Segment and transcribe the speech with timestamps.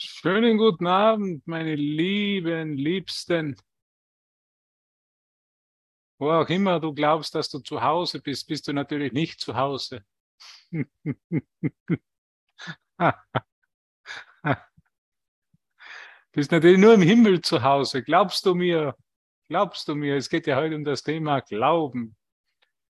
[0.00, 3.56] Schönen guten Abend, meine lieben, liebsten.
[6.20, 9.56] Wo auch immer du glaubst, dass du zu Hause bist, bist du natürlich nicht zu
[9.56, 10.04] Hause.
[16.30, 18.04] bist natürlich nur im Himmel zu Hause.
[18.04, 18.94] Glaubst du mir?
[19.48, 20.14] Glaubst du mir?
[20.14, 22.16] Es geht ja heute um das Thema Glauben.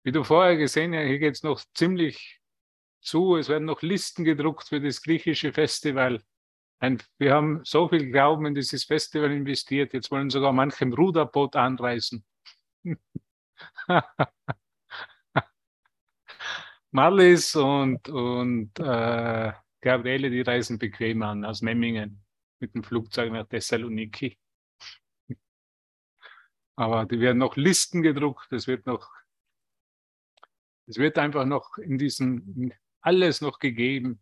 [0.03, 2.39] Wie du vorher gesehen hast, hier geht es noch ziemlich
[2.99, 3.37] zu.
[3.37, 6.23] Es werden noch Listen gedruckt für das griechische Festival.
[6.81, 9.93] Ein, wir haben so viel Glauben in dieses Festival investiert.
[9.93, 12.25] Jetzt wollen sogar manche im Ruderboot anreisen.
[16.89, 22.25] Marlies und, und äh, Gabriele, die reisen bequem an aus Memmingen
[22.59, 24.39] mit dem Flugzeug nach Thessaloniki.
[26.75, 28.51] Aber die werden noch Listen gedruckt.
[28.51, 29.07] Es wird noch,
[30.87, 34.19] es wird einfach noch in diesem alles noch gegeben,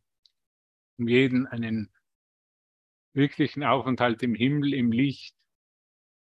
[0.97, 1.89] um jeden einen
[3.13, 5.35] wirklichen Aufenthalt im Himmel, im Licht,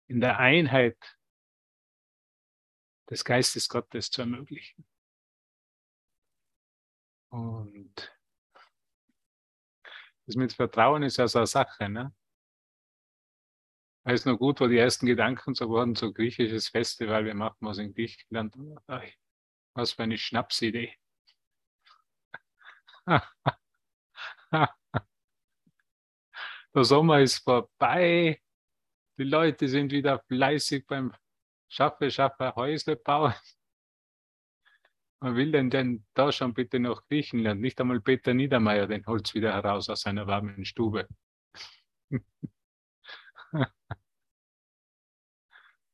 [0.09, 0.99] in der Einheit
[3.11, 4.87] des Geistes Gottes zu ermöglichen.
[7.31, 8.13] Und
[10.27, 11.89] das mit Vertrauen ist ja so eine Sache.
[11.89, 12.15] Ne?
[14.05, 17.79] Weiß noch gut, wo die ersten Gedanken so wurden, so griechisches Festival, wir machen was
[17.79, 18.55] in Griechenland.
[19.75, 20.95] Was für eine Schnapsidee.
[26.75, 28.41] Der Sommer ist vorbei.
[29.19, 31.15] Die Leute sind wieder fleißig beim
[31.69, 33.35] Schaffe, Schaffe, Häusle bauen.
[35.21, 37.61] Man will denn denn da schon bitte nach Griechenland?
[37.61, 41.07] Nicht einmal Peter Niedermeyer den Holz wieder heraus aus seiner warmen Stube.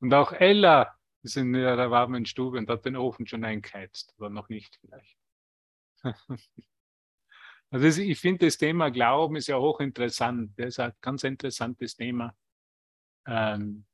[0.01, 4.31] und auch Ella ist in ihrer warmen Stube und hat den Ofen schon eingeheizt, oder
[4.31, 5.19] noch nicht vielleicht.
[7.71, 10.59] Also ich finde das Thema Glauben ist ja hochinteressant.
[10.59, 12.35] Das ist ein ganz interessantes Thema.
[13.27, 13.87] Ähm,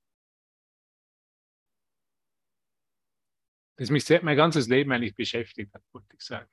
[3.77, 6.49] das mich mein ganzes Leben eigentlich beschäftigt hat, wollte ich sagen.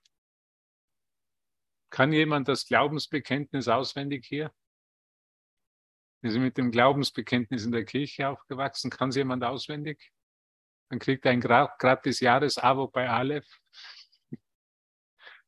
[1.92, 4.52] Kann jemand das Glaubensbekenntnis auswendig hier?
[6.24, 8.90] Ist mit dem Glaubensbekenntnis in der Kirche aufgewachsen?
[8.90, 10.12] Kann es jemand auswendig?
[10.90, 13.60] Dann kriegt er ein gratis Jahresabo bei Aleph.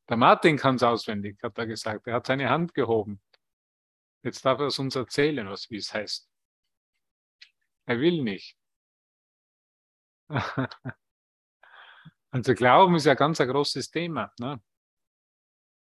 [0.10, 2.08] Der Martin kann es auswendig, hat er gesagt.
[2.08, 3.22] Er hat seine Hand gehoben.
[4.24, 6.30] Jetzt darf er es uns erzählen, was wie es heißt.
[7.86, 8.58] Er will nicht.
[12.34, 14.34] Also Glauben ist ja ganz ein großes Thema.
[14.40, 14.60] Ne?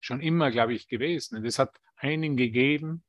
[0.01, 1.37] Schon immer, glaube ich, gewesen.
[1.37, 3.05] Und es hat einen gegeben,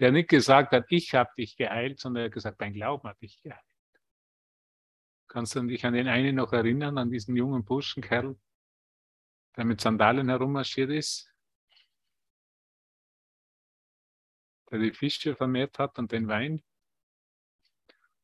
[0.00, 3.20] der nicht gesagt hat, ich habe dich geheilt, sondern er hat gesagt, dein Glauben hat
[3.22, 3.62] dich geheilt.
[5.28, 8.36] Kannst du dich an den einen noch erinnern, an diesen jungen Burschenkerl,
[9.56, 11.32] der mit Sandalen herummarschiert ist,
[14.70, 16.62] der die Fische vermehrt hat und den Wein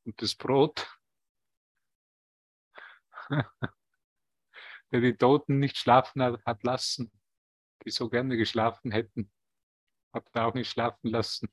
[0.05, 0.89] und das Brot,
[3.31, 7.13] der die Toten nicht schlafen hat, hat lassen,
[7.85, 9.31] die so gerne geschlafen hätten,
[10.13, 11.49] hat er auch nicht schlafen lassen.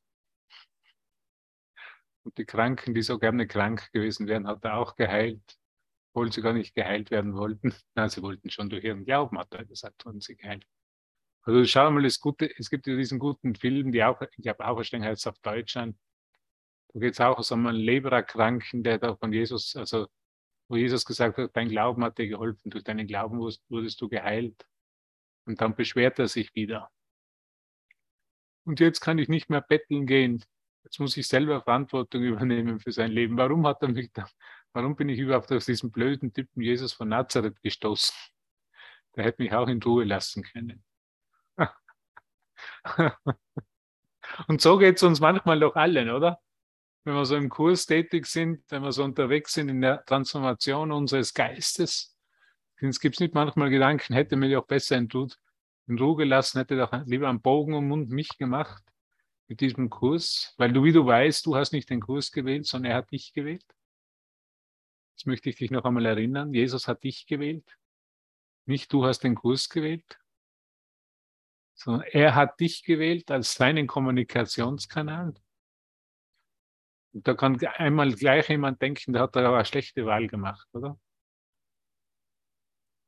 [2.23, 5.57] Und die Kranken, die so gerne krank gewesen wären, hat er auch geheilt
[6.17, 7.75] obwohl sie gar nicht geheilt werden wollten.
[7.93, 10.65] Nein, sie wollten schon durch ihren Glauben, hat er gesagt, wurden sie geheilt.
[11.43, 14.65] Also schau mal, es, gute, es gibt ja diesen guten Film, die auch, ich habe
[14.65, 15.95] auch verstehen, heißt auf Deutsch an.
[16.91, 20.07] Da geht es auch um einen Lebererkranken, der da von Jesus, also
[20.67, 24.65] wo Jesus gesagt hat, dein Glauben hat dir geholfen, durch deinen Glauben wurdest du geheilt.
[25.45, 26.89] Und dann beschwert er sich wieder.
[28.65, 30.43] Und jetzt kann ich nicht mehr betteln gehen.
[30.83, 33.37] Jetzt muss ich selber Verantwortung übernehmen für sein Leben.
[33.37, 34.27] Warum hat er mich da,
[34.73, 38.15] warum bin ich überhaupt auf diesen blöden Typen Jesus von Nazareth gestoßen?
[39.15, 40.83] Der hätte mich auch in Ruhe lassen können.
[44.47, 46.39] Und so geht es uns manchmal doch allen, oder?
[47.03, 50.91] Wenn wir so im Kurs tätig sind, wenn wir so unterwegs sind in der Transformation
[50.91, 52.17] unseres Geistes,
[52.79, 57.29] es gibt nicht manchmal Gedanken, hätte mir auch besser in Ruhe gelassen, hätte doch lieber
[57.29, 58.83] einen Bogen um Mund mich gemacht
[59.47, 62.91] mit diesem Kurs, weil du, wie du weißt, du hast nicht den Kurs gewählt, sondern
[62.91, 63.65] er hat dich gewählt.
[65.17, 67.79] Jetzt möchte ich dich noch einmal erinnern, Jesus hat dich gewählt.
[68.67, 70.19] Nicht du hast den Kurs gewählt,
[71.73, 75.33] sondern er hat dich gewählt als seinen Kommunikationskanal.
[77.13, 80.67] Und da kann einmal gleich jemand denken, der hat da aber eine schlechte Wahl gemacht,
[80.73, 80.99] oder?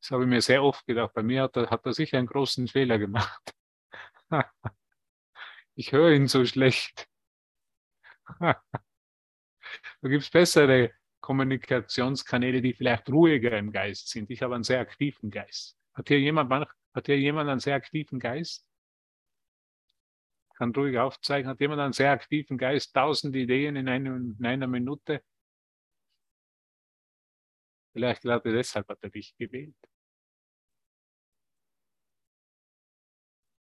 [0.01, 1.13] Das habe ich mir sehr oft gedacht.
[1.13, 3.53] Bei mir hat er, hat er sicher einen großen Fehler gemacht.
[5.75, 7.07] ich höre ihn so schlecht.
[8.39, 8.55] da
[10.01, 14.29] gibt es bessere Kommunikationskanäle, die vielleicht ruhiger im Geist sind.
[14.29, 15.77] Ich habe einen sehr aktiven Geist.
[15.93, 16.51] Hat hier jemand,
[16.93, 18.69] hat hier jemand einen sehr aktiven Geist?
[20.59, 24.67] kann ruhig aufzeigen, hat jemand einen sehr aktiven Geist, tausend Ideen in, einem, in einer
[24.67, 25.23] Minute.
[27.93, 29.77] Vielleicht gerade deshalb hat er dich gewählt.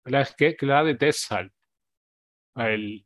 [0.03, 1.53] Vielleicht gerade deshalb,
[2.53, 3.05] weil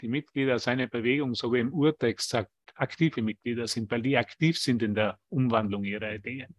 [0.00, 4.58] die Mitglieder seiner Bewegung, so wie im Urtext sagt, aktive Mitglieder sind, weil die aktiv
[4.58, 6.54] sind in der Umwandlung ihrer Ideen.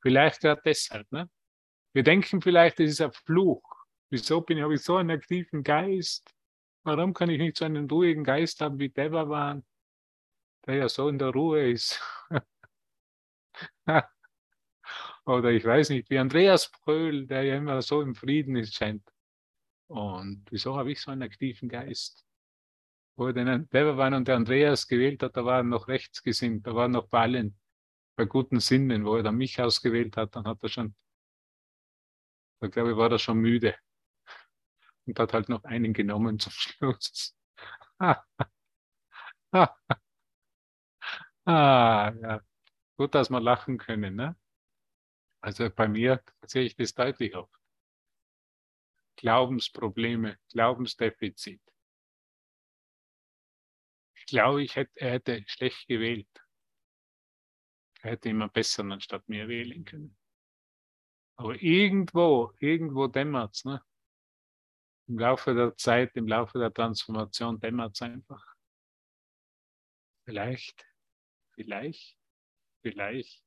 [0.00, 1.10] Vielleicht gerade deshalb.
[1.10, 1.28] Ne?
[1.92, 3.62] Wir denken vielleicht, das ist ein Fluch.
[4.10, 6.30] Wieso bin ich, habe ich so einen aktiven Geist?
[6.84, 9.64] Warum kann ich nicht so einen ruhigen Geist haben wie Devavan,
[10.66, 12.00] der ja so in der Ruhe ist?
[15.26, 19.06] Oder ich weiß nicht, wie Andreas Pröhl, der ja immer so im Frieden ist, scheint.
[19.88, 22.27] Und wieso habe ich so einen aktiven Geist?
[23.18, 26.76] Wo er den Devavan und der Andreas gewählt hat, da war er noch rechtsgesinnt, da
[26.76, 27.58] war er noch bei allen,
[28.14, 29.04] bei guten Sinnen.
[29.04, 30.94] Wo er dann mich ausgewählt hat, dann hat er schon,
[32.60, 33.74] da glaube ich, war er schon müde.
[35.04, 37.36] Und hat halt noch einen genommen zum Schluss.
[38.00, 38.14] ah,
[41.44, 42.40] ja.
[42.96, 44.14] Gut, dass wir lachen können.
[44.14, 44.36] Ne?
[45.40, 47.52] Also bei mir sehe ich das deutlich oft.
[49.16, 51.60] Glaubensprobleme, Glaubensdefizit.
[54.28, 56.28] Glaube, ich hätte, er hätte schlecht gewählt.
[58.02, 60.16] Er hätte immer besser anstatt mir wählen können.
[61.36, 63.64] Aber irgendwo, irgendwo dämmert es.
[63.64, 63.82] Ne?
[65.08, 68.54] Im Laufe der Zeit, im Laufe der Transformation dämmert es einfach.
[70.24, 70.86] Vielleicht,
[71.52, 72.18] vielleicht
[72.82, 73.44] vielleicht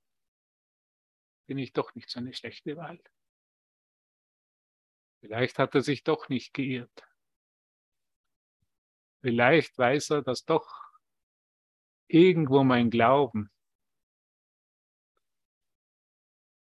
[1.47, 3.01] bin ich doch nicht so eine schlechte Wahl.
[5.19, 7.10] Vielleicht hat er sich doch nicht geirrt.
[9.21, 10.67] Vielleicht weiß er, dass doch
[12.07, 13.49] irgendwo mein Glauben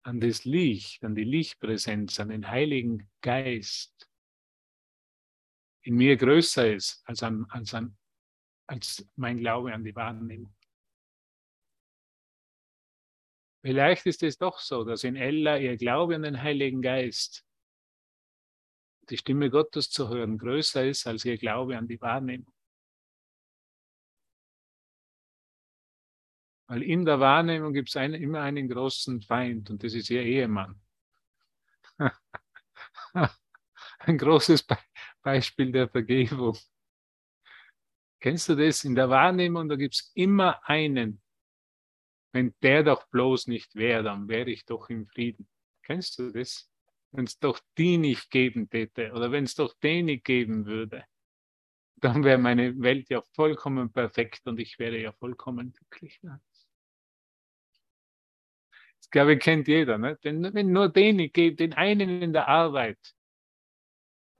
[0.03, 4.09] an das Licht, an die Lichtpräsenz, an den Heiligen Geist
[5.83, 7.97] in mir größer ist als, an, als, an,
[8.67, 10.53] als mein Glaube an die Wahrnehmung.
[13.63, 17.45] Vielleicht ist es doch so, dass in Ella ihr Glaube an den Heiligen Geist,
[19.11, 22.53] die Stimme Gottes zu hören, größer ist als ihr Glaube an die Wahrnehmung.
[26.67, 30.23] Weil in der Wahrnehmung gibt es ein, immer einen großen Feind und das ist ihr
[30.23, 30.81] Ehemann.
[33.99, 34.77] ein großes Be
[35.21, 36.57] Beispiel der Vergebung.
[38.21, 38.85] Kennst du das?
[38.85, 41.21] In der Wahrnehmung, da gibt es immer einen,
[42.31, 45.49] wenn der doch bloß nicht wäre, dann wäre ich doch im Frieden.
[45.83, 46.70] Kennst du das?
[47.11, 51.03] Wenn es doch die nicht geben täte oder wenn es doch den nicht geben würde,
[51.97, 56.19] dann wäre meine Welt ja vollkommen perfekt und ich wäre ja vollkommen glücklich.
[59.01, 59.97] Das glaube ich kennt jeder.
[59.97, 60.17] Ne?
[60.21, 62.97] Wenn, wenn nur den nicht gibt, den einen in der Arbeit,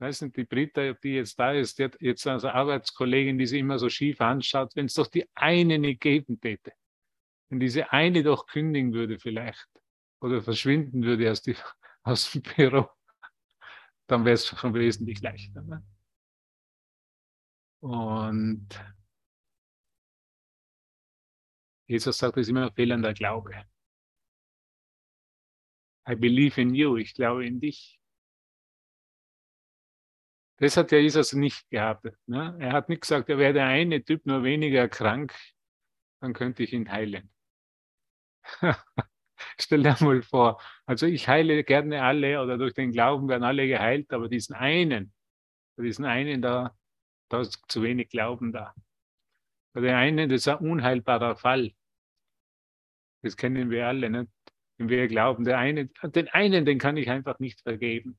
[0.02, 3.60] weiß nicht, die Britta, die jetzt da ist, die hat jetzt als Arbeitskollegin, die sie
[3.60, 6.72] immer so schief anschaut, wenn es doch die eine nicht geben täte,
[7.48, 9.68] wenn diese eine doch kündigen würde vielleicht
[10.20, 11.54] oder verschwinden würde aus, die,
[12.02, 12.88] aus dem Büro,
[14.06, 15.62] dann wäre es schon wesentlich leichter.
[15.62, 15.84] Ne?
[17.80, 18.68] Und
[21.86, 23.66] Jesus sagt, es ist immer fehlender Glaube.
[26.08, 28.00] I believe in you, ich glaube in dich.
[30.56, 32.06] Das hat ja Jesus nicht gehabt.
[32.26, 32.56] Ne?
[32.60, 35.34] Er hat nicht gesagt, er wäre der eine Typ nur weniger krank,
[36.20, 37.32] dann könnte ich ihn heilen.
[39.58, 43.66] Stell dir mal vor, also ich heile gerne alle oder durch den Glauben werden alle
[43.66, 45.12] geheilt, aber diesen einen,
[45.76, 46.76] diesen einen da,
[47.28, 48.74] da ist zu wenig Glauben da.
[49.72, 51.72] Bei der einen, das ist ein unheilbarer Fall.
[53.22, 54.30] Das kennen wir alle, nicht?
[54.78, 58.18] wenn wir glauben, der eine, den einen, den kann ich einfach nicht vergeben.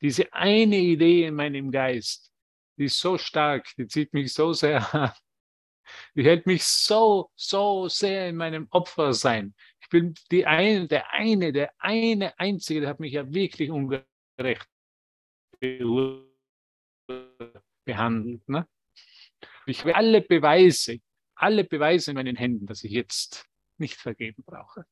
[0.00, 2.32] Diese eine Idee in meinem Geist,
[2.76, 5.12] die ist so stark, die zieht mich so sehr an.
[6.14, 9.54] Die hält mich so, so sehr in meinem Opfersein.
[9.88, 14.68] Ich bin die eine, der eine, der eine Einzige, der hat mich ja wirklich ungerecht
[17.86, 18.46] behandelt.
[18.46, 18.68] Ne?
[19.64, 21.00] Ich habe alle Beweise,
[21.36, 24.84] alle Beweise in meinen Händen, dass ich jetzt nicht vergeben brauche.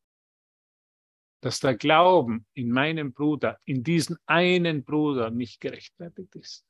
[1.43, 6.67] Dass der Glauben in meinem Bruder, in diesen einen Bruder nicht gerechtfertigt ist.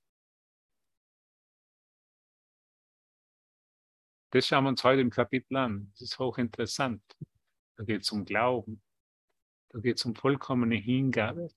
[4.31, 5.93] Das schauen wir uns heute im Kapitel an.
[5.93, 7.01] Das ist hochinteressant.
[7.77, 8.83] Da geht es um Glauben.
[9.71, 11.51] Da geht es um vollkommene Hingabe.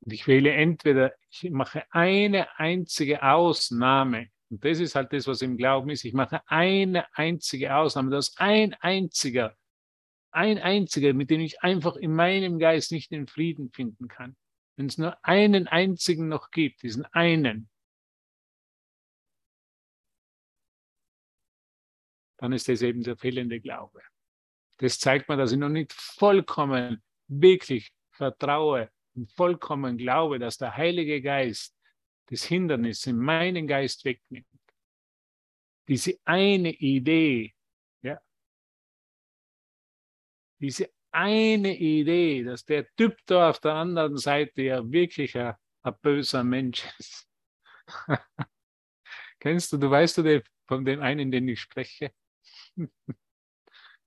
[0.00, 4.28] Und ich wähle entweder, ich mache eine einzige Ausnahme.
[4.50, 6.04] Und das ist halt das, was im Glauben ist.
[6.04, 8.10] Ich mache eine einzige Ausnahme.
[8.10, 9.56] Das ist ein einziger,
[10.30, 14.36] ein einziger, mit dem ich einfach in meinem Geist nicht den Frieden finden kann.
[14.76, 17.68] Wenn es nur einen einzigen noch gibt, diesen einen,
[22.36, 24.00] dann ist das eben der fehlende Glaube.
[24.78, 30.76] Das zeigt mir, dass ich noch nicht vollkommen, wirklich vertraue und vollkommen glaube, dass der
[30.76, 31.76] Heilige Geist
[32.26, 34.46] das Hindernis in meinen Geist wegnimmt.
[35.88, 37.54] Diese eine Idee,
[38.02, 38.20] ja,
[40.60, 45.94] diese eine Idee, dass der Typ da auf der anderen Seite ja wirklich ein, ein
[46.02, 47.28] böser Mensch ist.
[49.40, 52.12] Kennst du, du weißt du von dem einen, den ich spreche?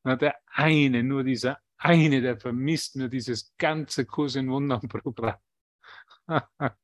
[0.03, 5.37] Na, der eine, nur dieser eine, der vermisst nur dieses ganze Kurs in Wundern Programm.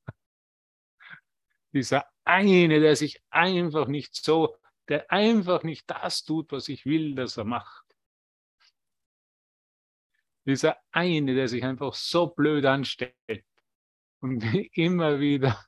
[1.74, 4.58] dieser eine, der sich einfach nicht so,
[4.88, 7.86] der einfach nicht das tut, was ich will, dass er macht.
[10.46, 13.14] Dieser eine, der sich einfach so blöd anstellt
[14.20, 14.42] und
[14.78, 15.66] immer wieder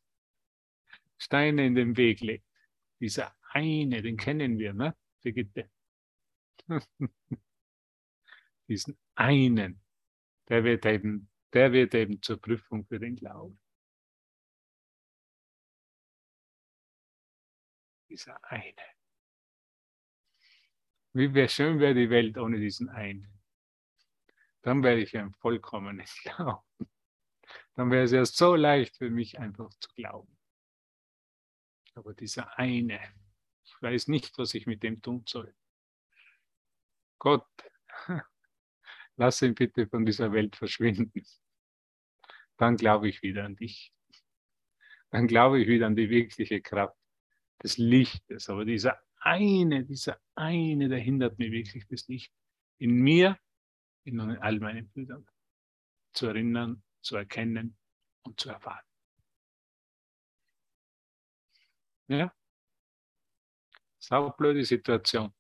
[1.17, 2.45] Steine in den Weg legt.
[2.99, 4.95] Dieser eine, den kennen wir, ne?
[5.21, 5.69] Brigitte.
[8.67, 9.81] Diesen einen,
[10.47, 13.59] der wird eben, der wird eben zur Prüfung für den Glauben.
[18.09, 18.99] Dieser eine.
[21.13, 23.27] Wie wäre schön wäre die Welt ohne diesen einen.
[24.61, 26.63] Dann wäre ich ein vollkommenes Glauben.
[27.75, 30.37] Dann wäre es ja so leicht für mich einfach zu glauben.
[31.95, 32.99] Aber dieser eine,
[33.63, 35.53] ich weiß nicht, was ich mit dem tun soll.
[37.19, 37.47] Gott,
[39.17, 41.23] lass ihn bitte von dieser Welt verschwinden.
[42.57, 43.93] Dann glaube ich wieder an dich.
[45.11, 46.97] Dann glaube ich wieder an die wirkliche Kraft
[47.61, 48.49] des Lichtes.
[48.49, 52.33] Aber dieser eine, dieser eine, der hindert mir wirklich das Licht
[52.77, 53.37] in mir,
[54.05, 55.27] in all meinen Brüdern
[56.13, 57.77] zu erinnern, zu erkennen
[58.23, 58.85] und zu erfahren.
[62.07, 62.33] Ja?
[63.99, 65.33] Saublöde Situation.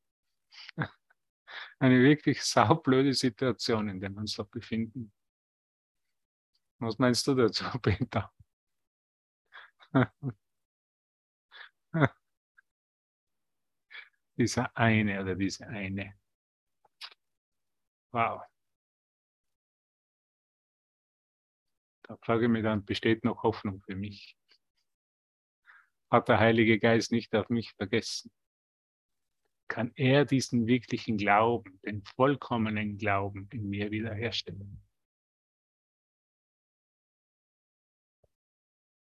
[1.79, 5.13] Eine wirklich saublöde Situation, in der wir uns da befinden.
[6.79, 8.31] Was meinst du dazu, Peter?
[14.37, 16.13] Dieser eine oder diese eine.
[18.13, 18.41] Wow.
[22.03, 24.37] Da frage ich mich dann, besteht noch Hoffnung für mich?
[26.09, 28.31] Hat der Heilige Geist nicht auf mich vergessen?
[29.69, 34.81] Kann er diesen wirklichen Glauben, den vollkommenen Glauben in mir wiederherstellen?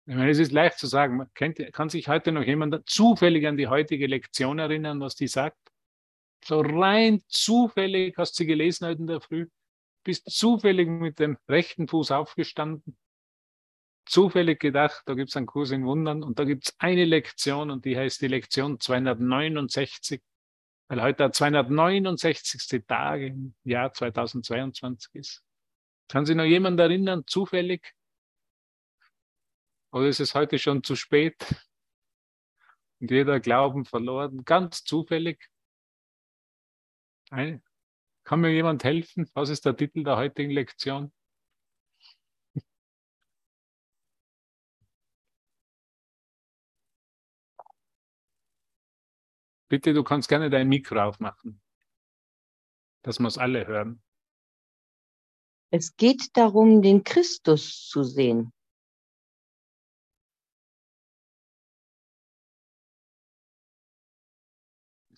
[0.07, 3.57] Ich meine, es ist leicht zu sagen, kennt, kann sich heute noch jemand zufällig an
[3.57, 5.59] die heutige Lektion erinnern, was die sagt?
[6.45, 9.49] So rein zufällig hast du sie gelesen heute in der Früh,
[10.05, 12.97] bist zufällig mit dem rechten Fuß aufgestanden,
[14.07, 17.71] zufällig gedacht, da gibt es einen Kurs in Wundern und da gibt es eine Lektion
[17.71, 20.23] und die heißt die Lektion 269,
[20.89, 22.85] weil heute der 269.
[22.87, 25.45] Tag im Jahr 2022 ist.
[26.09, 27.95] Kann sich noch jemand erinnern, zufällig,
[29.91, 31.37] oder ist es heute schon zu spät?
[33.01, 35.49] Und jeder Glauben verloren, ganz zufällig.
[37.31, 39.31] Kann mir jemand helfen?
[39.35, 41.13] Was ist der Titel der heutigen Lektion?
[49.69, 51.61] Bitte, du kannst gerne dein Mikro aufmachen,
[53.03, 54.03] dass wir es alle hören.
[55.71, 58.53] Es geht darum, den Christus zu sehen.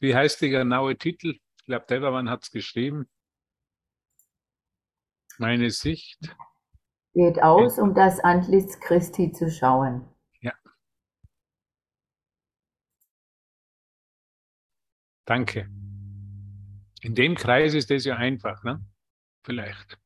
[0.01, 1.39] Wie heißt der genaue Titel?
[1.59, 3.09] Ich glaube, Deverman hat es geschrieben.
[5.39, 6.19] Meine Sicht.
[7.13, 10.09] Geht aus, um das Antlitz Christi zu schauen.
[15.31, 15.71] Danke.
[17.03, 18.85] In dem Kreis ist das ja einfach, ne?
[19.45, 19.97] Vielleicht.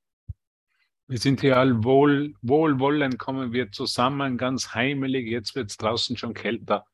[1.06, 5.26] Wir sind hier all wohl, wohlwollend, kommen wir zusammen, ganz heimelig.
[5.26, 6.84] Jetzt wird es draußen schon kälter.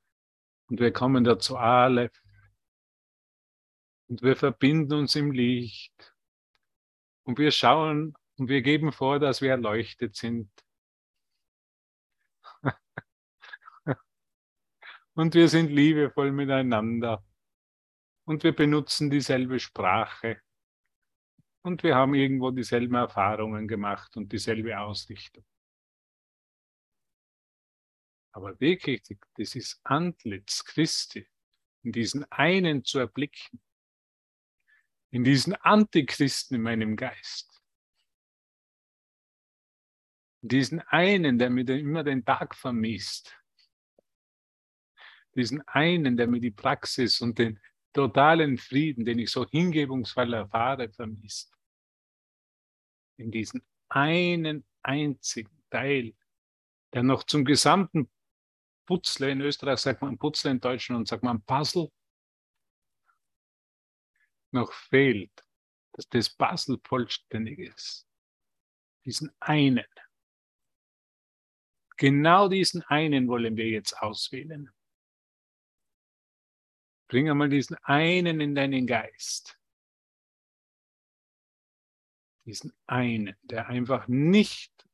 [0.69, 2.13] Und wir kommen dazu alle
[4.07, 6.15] und wir verbinden uns im Licht.
[7.25, 10.53] Und wir schauen und wir geben vor, dass wir erleuchtet sind.
[15.15, 17.25] und wir sind liebevoll miteinander.
[18.31, 20.41] Und wir benutzen dieselbe Sprache.
[21.63, 25.45] Und wir haben irgendwo dieselben Erfahrungen gemacht und dieselbe Ausrichtung.
[28.31, 29.03] Aber wirklich,
[29.37, 31.27] ist Antlitz Christi,
[31.83, 33.61] in diesen einen zu erblicken,
[35.11, 37.61] in diesen Antichristen in meinem Geist.
[40.41, 43.37] Diesen einen, der mir immer den Tag vermisst.
[45.35, 47.61] Diesen einen, der mir die Praxis und den,
[47.93, 51.53] totalen Frieden, den ich so hingebungsvoll erfahre, vermisst.
[53.17, 56.15] In diesen einen einzigen Teil,
[56.93, 58.11] der noch zum gesamten
[58.87, 61.91] Putzle, in Österreich sagt man Putzle, in Deutschland sagt man Puzzle,
[64.53, 65.45] noch fehlt,
[65.93, 68.09] dass das Puzzle vollständig ist.
[69.05, 69.87] Diesen einen.
[71.97, 74.71] Genau diesen einen wollen wir jetzt auswählen.
[77.11, 79.59] Bring einmal diesen einen in deinen Geist.
[82.47, 84.89] Diesen einen, der einfach nicht,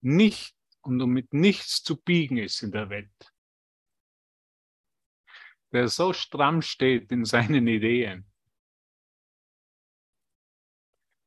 [0.00, 3.34] nicht und um mit nichts zu biegen ist in der Welt.
[5.72, 8.24] Der so stramm steht in seinen Ideen.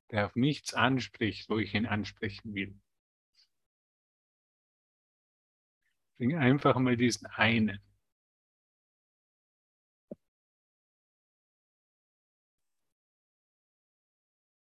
[0.10, 2.82] Der auf nichts anspricht, wo ich ihn ansprechen will.
[6.18, 7.87] Bring einfach mal diesen einen.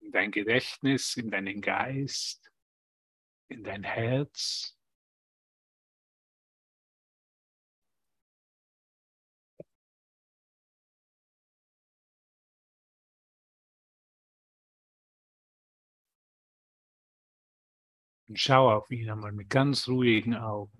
[0.07, 2.49] In dein Gedächtnis, in deinen Geist,
[3.49, 4.79] in dein Herz.
[18.29, 20.76] Und schau auf ihn einmal mit ganz ruhigen Augen.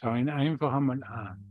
[0.00, 1.49] Schau ihn einfach einmal an.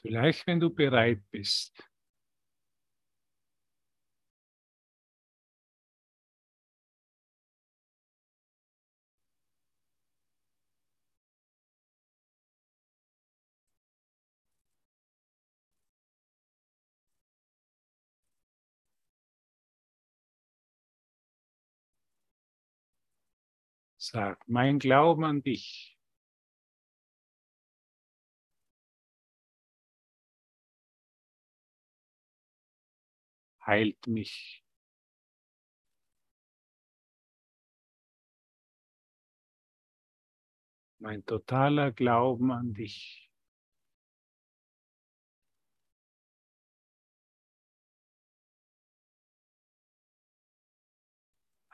[0.00, 1.90] Vielleicht, wenn du bereit bist,
[24.02, 25.99] Sag, mein Glauben an dich
[33.70, 34.64] heilt mich.
[40.98, 43.30] Mein totaler Glauben an dich.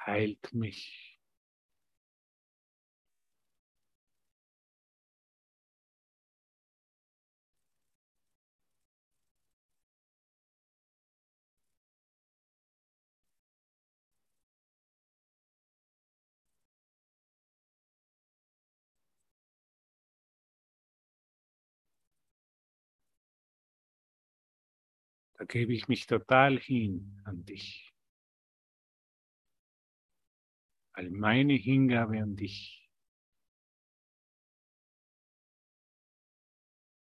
[0.06, 1.15] heilt mich.
[25.38, 27.92] Da gebe ich mich total hin an dich.
[30.94, 32.90] Weil meine Hingabe an dich,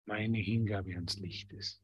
[0.05, 1.82] meine Hingabe ans Licht ist.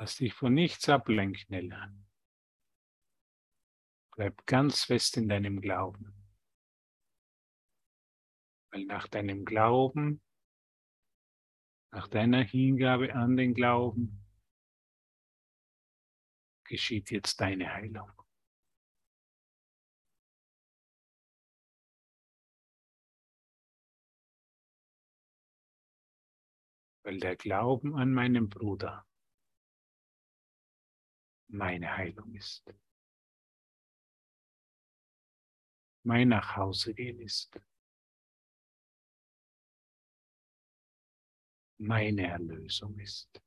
[0.00, 1.92] Lass dich von nichts ablenken, Ella.
[4.16, 6.14] Bleib ganz fest in deinem Glauben.
[8.72, 10.22] Weil nach deinem Glauben,
[11.92, 14.24] nach deiner Hingabe an den Glauben,
[16.64, 18.10] geschieht jetzt deine Heilung.
[27.02, 29.06] Weil der Glauben an meinen Bruder
[31.52, 32.64] meine Heilung ist.
[36.02, 37.60] Mein Nachhausegehen ist.
[41.78, 43.40] Meine Erlösung ist.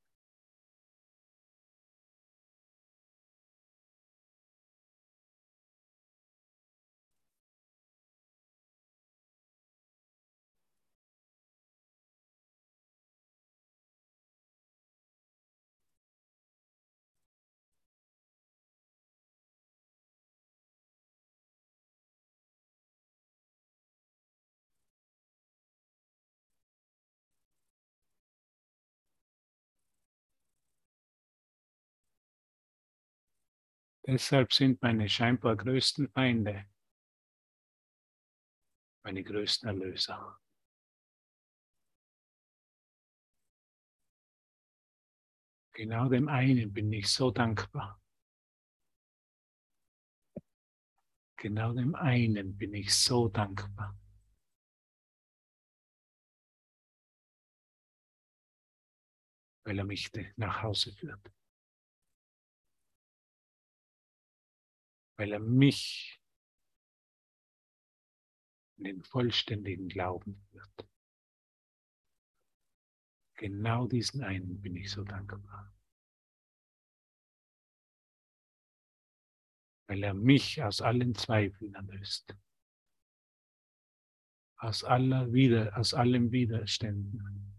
[34.06, 36.66] Deshalb sind meine scheinbar größten Feinde
[39.04, 40.40] meine größten Erlöser.
[45.74, 48.00] Genau dem einen bin ich so dankbar.
[51.36, 53.98] Genau dem einen bin ich so dankbar.
[59.64, 61.30] Weil er mich nach Hause führt.
[65.16, 66.20] Weil er mich
[68.76, 70.88] in den vollständigen Glauben führt.
[73.36, 75.72] Genau diesen einen bin ich so dankbar.
[79.86, 82.34] Weil er mich aus allen Zweifeln erlöst.
[84.56, 87.54] Aus aller Wider, aus allem Widerständen.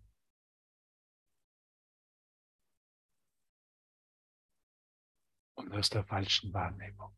[5.56, 7.16] Und aus der falschen Wahrnehmung.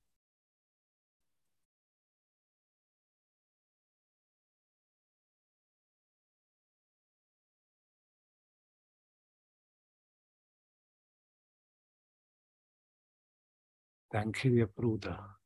[14.09, 15.39] Danke dir, Bruder.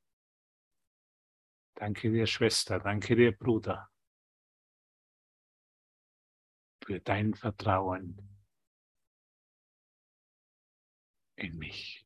[1.76, 2.80] Danke dir, Schwester.
[2.80, 3.90] Danke dir, Bruder,
[6.84, 8.18] für dein Vertrauen
[11.36, 12.06] in mich.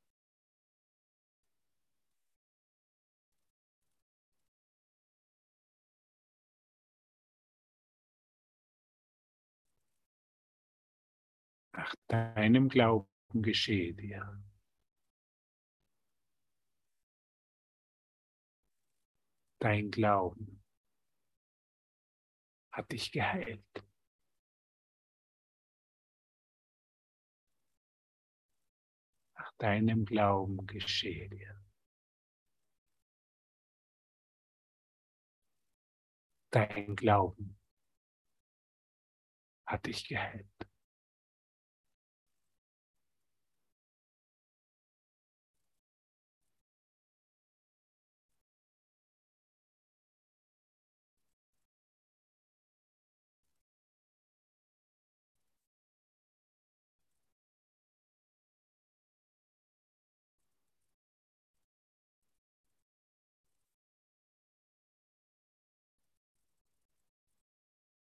[11.73, 14.41] Nach deinem Glauben geschehe dir.
[19.65, 20.63] Dein Glauben
[22.71, 23.65] hat dich geheilt.
[29.33, 31.59] Nach deinem Glauben geschehe dir.
[36.51, 37.59] Dein Glauben
[39.65, 40.74] hat dich geheilt.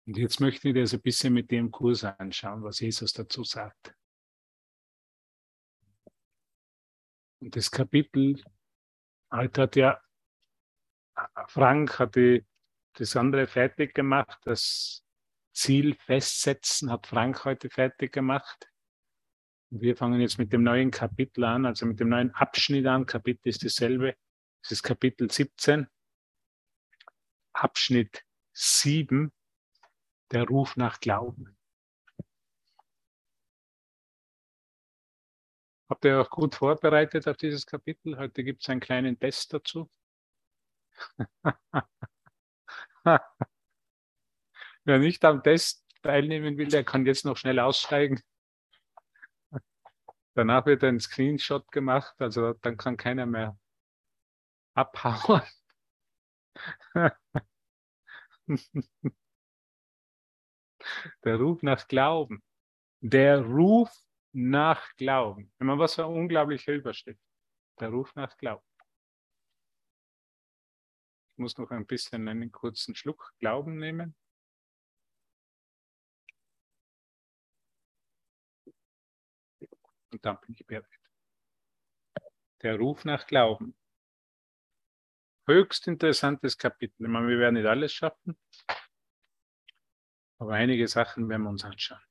[0.07, 3.95] Und jetzt möchte ich das ein bisschen mit dem Kurs anschauen, was Jesus dazu sagt.
[7.39, 8.43] Und das Kapitel,
[9.31, 10.01] heute hat ja
[11.47, 12.45] Frank hatte
[12.93, 15.03] das andere fertig gemacht, das
[15.53, 18.69] Ziel festsetzen hat Frank heute fertig gemacht.
[19.69, 23.05] Und wir fangen jetzt mit dem neuen Kapitel an, also mit dem neuen Abschnitt an.
[23.05, 24.15] Kapitel ist dasselbe.
[24.61, 25.87] Das ist Kapitel 17.
[27.53, 29.31] Abschnitt 7
[30.31, 31.55] der Ruf nach Glauben.
[35.89, 38.17] Habt ihr auch gut vorbereitet auf dieses Kapitel?
[38.17, 39.89] Heute gibt es einen kleinen Test dazu.
[44.85, 48.21] Wer nicht am Test teilnehmen will, der kann jetzt noch schnell aussteigen.
[50.33, 53.59] Danach wird ein Screenshot gemacht, also dann kann keiner mehr
[54.75, 55.41] abhauen.
[61.23, 62.43] Der Ruf nach Glauben.
[63.01, 63.91] Der Ruf
[64.33, 65.51] nach Glauben.
[65.59, 67.21] Man was für unglaublich Überschrift.
[67.79, 68.65] Der Ruf nach Glauben.
[71.31, 74.15] Ich muss noch ein bisschen einen kurzen Schluck Glauben nehmen.
[80.11, 80.85] Und dann bin ich bereit.
[82.61, 83.75] Der Ruf nach Glauben.
[85.47, 87.03] Höchst interessantes Kapitel.
[87.03, 88.37] Ich meine, wir werden nicht alles schaffen.
[90.41, 92.01] Aber einige Sachen werden wir uns anschauen.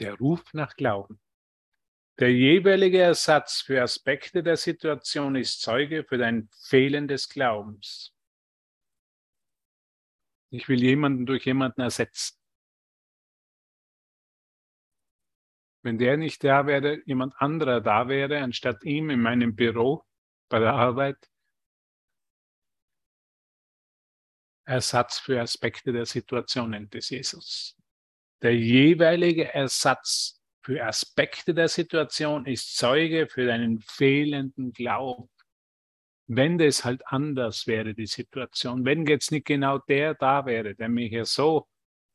[0.00, 1.18] Der Ruf nach Glauben.
[2.18, 8.14] Der jeweilige Ersatz für Aspekte der Situation ist Zeuge für dein fehlendes Glaubens.
[10.50, 12.38] Ich will jemanden durch jemanden ersetzen.
[15.82, 20.04] Wenn der nicht da wäre, jemand anderer da wäre, anstatt ihm in meinem Büro
[20.50, 21.29] bei der Arbeit,
[24.70, 27.76] Ersatz für Aspekte der Situation nennt es Jesus.
[28.40, 35.28] Der jeweilige Ersatz für Aspekte der Situation ist Zeuge für deinen fehlenden Glauben.
[36.28, 40.88] Wenn das halt anders wäre, die Situation, wenn jetzt nicht genau der da wäre, der
[40.88, 41.66] mich ja so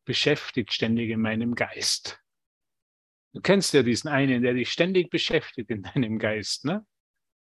[0.06, 2.22] beschäftigt ständig in meinem Geist.
[3.34, 6.86] Du kennst ja diesen einen, der dich ständig beschäftigt in deinem Geist, ne?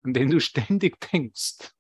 [0.02, 1.73] An den du ständig denkst.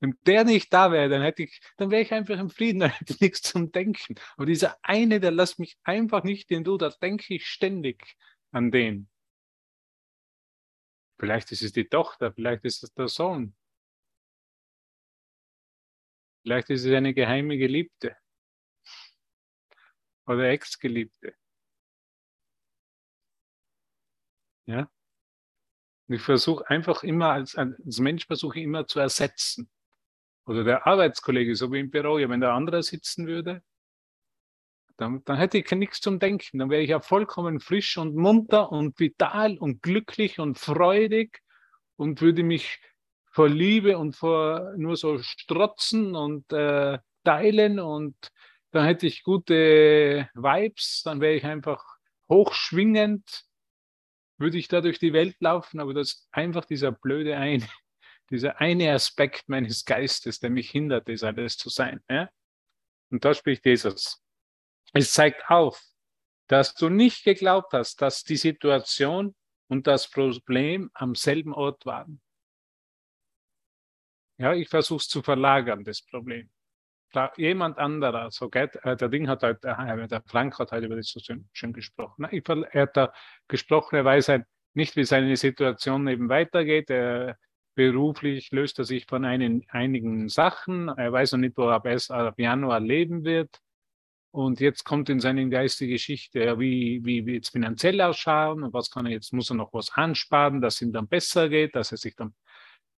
[0.00, 2.90] Wenn der nicht da wäre, dann hätte ich, dann wäre ich einfach im Frieden, dann
[2.90, 4.14] hätte ich nichts zum Denken.
[4.36, 8.16] Aber dieser eine, der lässt mich einfach nicht in du, da denke ich ständig
[8.50, 9.10] an den.
[11.18, 13.54] Vielleicht ist es die Tochter, vielleicht ist es der Sohn.
[16.42, 18.16] Vielleicht ist es eine geheime Geliebte
[20.26, 21.34] oder Ex-Geliebte.
[24.64, 24.90] Ja?
[26.08, 29.70] ich versuche einfach immer, als, als Mensch versuche ich immer zu ersetzen
[30.46, 33.62] oder der Arbeitskollege, so wie im Büro, ja, wenn der andere sitzen würde,
[34.96, 36.58] dann, dann hätte ich nichts zum Denken.
[36.58, 41.40] Dann wäre ich ja vollkommen frisch und munter und vital und glücklich und freudig
[41.96, 42.80] und würde mich
[43.32, 48.16] vor Liebe und vor nur so strotzen und äh, teilen und
[48.72, 51.84] dann hätte ich gute Vibes, dann wäre ich einfach
[52.28, 53.44] hochschwingend,
[54.38, 57.66] würde ich da durch die Welt laufen, aber das ist einfach dieser blöde eine,
[58.30, 62.00] dieser eine Aspekt meines Geistes, der mich hindert, das alles zu sein.
[62.08, 62.30] Ja?
[63.10, 64.22] Und da spricht Jesus.
[64.92, 65.80] Es zeigt auf,
[66.46, 69.34] dass du nicht geglaubt hast, dass die Situation
[69.68, 72.20] und das Problem am selben Ort waren.
[74.38, 76.50] Ja, ich versuche es zu verlagern, das Problem.
[77.12, 80.86] Da jemand anderer, so geht, äh, der Ding hat heute, äh, der Frank hat heute
[80.86, 82.26] über das so schön, schön gesprochen.
[82.30, 83.12] Ich, er hat da
[83.48, 86.88] gesprochen, er weiß halt nicht, wie seine Situation eben weitergeht.
[86.90, 87.38] Er,
[87.80, 90.88] beruflich löst er sich von einen, einigen Sachen.
[90.88, 93.58] Er weiß noch nicht, wo er bis ab Januar leben wird.
[94.32, 98.90] Und jetzt kommt in seine geistige Geschichte, wie, wie wie jetzt finanziell ausschauen und was
[98.90, 101.90] kann er jetzt, muss er noch was ansparen, dass es ihm dann besser geht, dass
[101.90, 102.34] er sich dann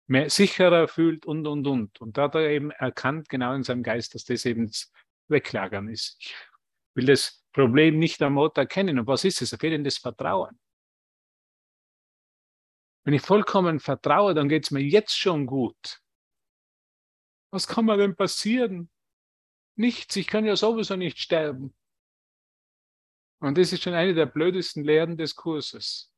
[0.08, 2.02] mehr sicherer fühlt und, und, und.
[2.02, 4.92] Und da hat er eben erkannt, genau in seinem Geist, dass das eben das
[5.28, 6.18] Weglagern ist.
[6.20, 6.36] Ich
[6.96, 8.98] will das Problem nicht am Ort erkennen.
[8.98, 9.56] Und was ist es?
[9.56, 10.60] Fehlendes Vertrauen.
[13.04, 16.02] Wenn ich vollkommen vertraue, dann geht es mir jetzt schon gut.
[17.52, 18.90] Was kann mir denn passieren?
[19.76, 21.74] Nichts, ich kann ja sowieso nicht sterben.
[23.40, 26.14] Und das ist schon eine der blödesten Lehren des Kurses.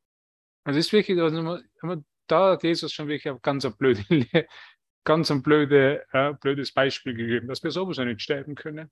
[0.66, 4.04] Also das ist wirklich, also da hat Jesus schon wirklich ganz ein blöde,
[5.04, 8.92] ganz ein blöde, äh, blödes Beispiel gegeben, dass wir sowieso nicht sterben können.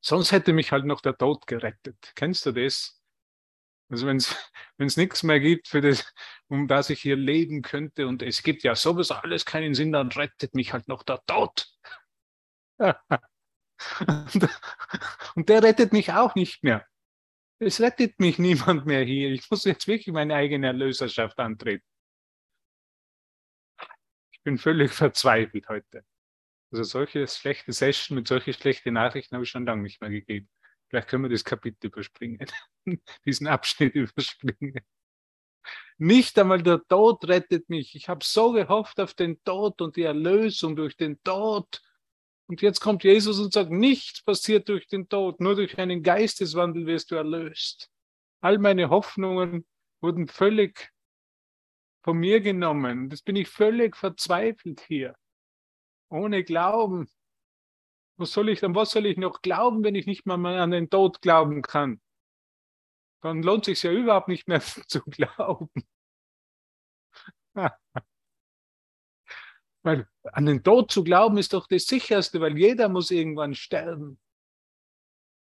[0.00, 2.12] Sonst hätte mich halt noch der Tod gerettet.
[2.14, 3.02] Kennst du das?
[3.88, 4.16] Also wenn
[4.78, 6.12] es nichts mehr gibt, für das,
[6.48, 10.10] um das ich hier leben könnte und es gibt ja sowieso alles keinen Sinn, dann
[10.10, 11.66] rettet mich halt noch der Tod.
[15.34, 16.86] und der rettet mich auch nicht mehr.
[17.58, 19.30] Es rettet mich niemand mehr hier.
[19.30, 21.86] Ich muss jetzt wirklich meine eigene Erlöserschaft antreten.
[24.32, 26.04] Ich bin völlig verzweifelt heute.
[26.70, 30.48] Also solche schlechte Session mit solchen schlechten Nachrichten habe ich schon lange nicht mehr gegeben.
[30.88, 32.46] Vielleicht können wir das Kapitel überspringen,
[33.24, 34.80] diesen Abschnitt überspringen.
[35.98, 37.96] Nicht einmal der Tod rettet mich.
[37.96, 41.82] Ich habe so gehofft auf den Tod und die Erlösung durch den Tod.
[42.48, 46.86] Und jetzt kommt Jesus und sagt, nichts passiert durch den Tod, nur durch einen Geisteswandel
[46.86, 47.90] wirst du erlöst.
[48.40, 49.66] All meine Hoffnungen
[50.00, 50.92] wurden völlig
[52.04, 53.08] von mir genommen.
[53.08, 55.16] Das bin ich völlig verzweifelt hier.
[56.08, 57.08] Ohne Glauben
[58.16, 60.90] was soll ich, an was soll ich noch glauben, wenn ich nicht mal an den
[60.90, 62.00] Tod glauben kann?
[63.20, 65.70] Dann lohnt es sich ja überhaupt nicht mehr zu glauben.
[69.82, 74.18] weil an den Tod zu glauben ist doch das sicherste, weil jeder muss irgendwann sterben.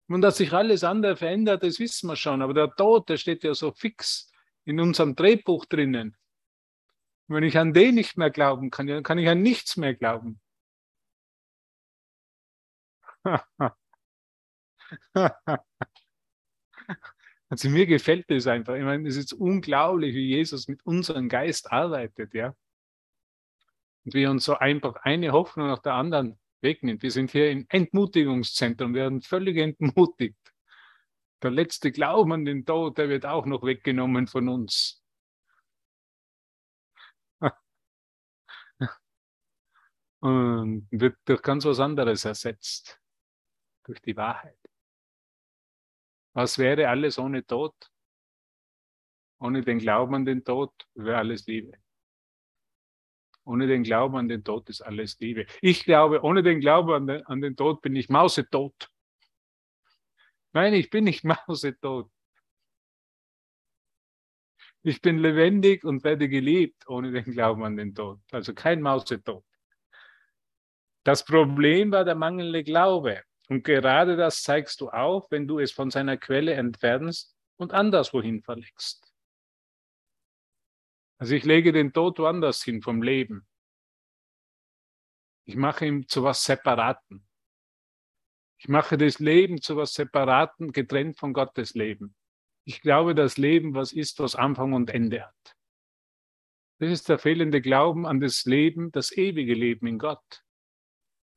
[0.07, 2.41] Und dass sich alles andere verändert, das wissen wir schon.
[2.41, 4.31] Aber der Tod, der steht ja so fix
[4.65, 6.17] in unserem Drehbuch drinnen.
[7.27, 9.93] Und wenn ich an den nicht mehr glauben kann, dann kann ich an nichts mehr
[9.93, 10.41] glauben.
[17.49, 18.75] also mir gefällt das einfach.
[18.75, 22.55] Ich meine, es ist unglaublich, wie Jesus mit unserem Geist arbeitet, ja.
[24.05, 27.03] Und wie uns so einfach eine Hoffnung nach der anderen wegnimmt.
[27.03, 30.37] Wir sind hier im Entmutigungszentrum, wir werden völlig entmutigt.
[31.41, 35.03] Der letzte Glauben an den Tod, der wird auch noch weggenommen von uns.
[40.19, 43.00] Und wird durch ganz was anderes ersetzt.
[43.91, 44.57] Durch die Wahrheit.
[46.31, 47.75] Was wäre alles ohne Tod?
[49.37, 51.73] Ohne den Glauben an den Tod wäre alles Liebe.
[53.43, 55.45] Ohne den Glauben an den Tod ist alles Liebe.
[55.61, 58.89] Ich glaube, ohne den Glauben an den, an den Tod bin ich mausetot.
[60.53, 62.09] Nein, ich bin nicht mausetot.
[64.83, 68.21] Ich bin lebendig und werde geliebt ohne den Glauben an den Tod.
[68.31, 69.43] Also kein Mausetod.
[71.03, 73.21] Das Problem war der mangelnde Glaube.
[73.49, 78.41] Und gerade das zeigst du auf, wenn du es von seiner Quelle entfernst und anderswohin
[78.41, 79.11] verlegst.
[81.17, 83.47] Also ich lege den Tod woanders hin vom Leben.
[85.45, 87.27] Ich mache ihn zu was Separaten.
[88.57, 92.15] Ich mache das Leben zu was Separaten, getrennt von Gottes Leben.
[92.63, 95.55] Ich glaube, das Leben was ist, was Anfang und Ende hat.
[96.79, 100.43] Das ist der fehlende Glauben an das Leben, das ewige Leben in Gott.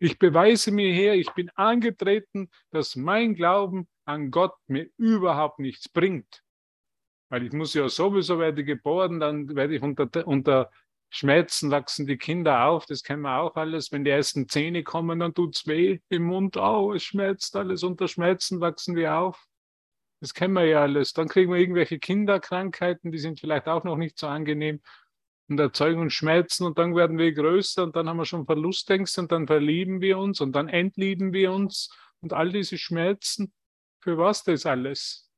[0.05, 5.89] Ich beweise mir her, ich bin angetreten, dass mein Glauben an Gott mir überhaupt nichts
[5.89, 6.43] bringt.
[7.31, 10.71] Weil ich muss ja sowieso werde geboren, dann werde ich unter, unter
[11.09, 13.93] Schmerzen wachsen die Kinder auf, das kennen wir auch alles.
[13.93, 17.83] Wenn die ersten Zähne kommen, dann tut es weh im Mund, au, es schmerzt alles,
[17.83, 19.43] unter Schmerzen wachsen wir auf.
[20.21, 21.15] Das kennen wir ja alles.
[21.15, 24.83] Dann kriegen wir irgendwelche Kinderkrankheiten, die sind vielleicht auch noch nicht so angenehm
[25.49, 29.21] und erzeugen uns Schmerzen und dann werden wir größer und dann haben wir schon Verlustängste
[29.23, 33.53] und dann verlieben wir uns und dann entlieben wir uns und all diese Schmerzen.
[34.01, 35.31] Für was das alles?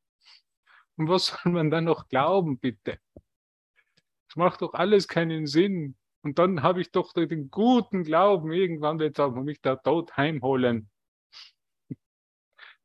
[0.96, 2.98] Und was soll man dann noch glauben, bitte?
[4.28, 5.96] Das macht doch alles keinen Sinn.
[6.22, 10.90] Und dann habe ich doch den guten Glauben, irgendwann wird auch mich der Tod heimholen.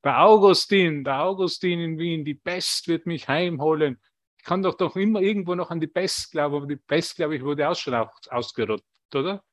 [0.04, 4.02] Der Augustin, der Augustin in Wien, die Pest wird mich heimholen.
[4.42, 7.36] Ich kann doch doch immer irgendwo noch an die Pest glauben, aber die Pest, glaube
[7.36, 9.44] ich, wurde auch schon ausgerottet, oder?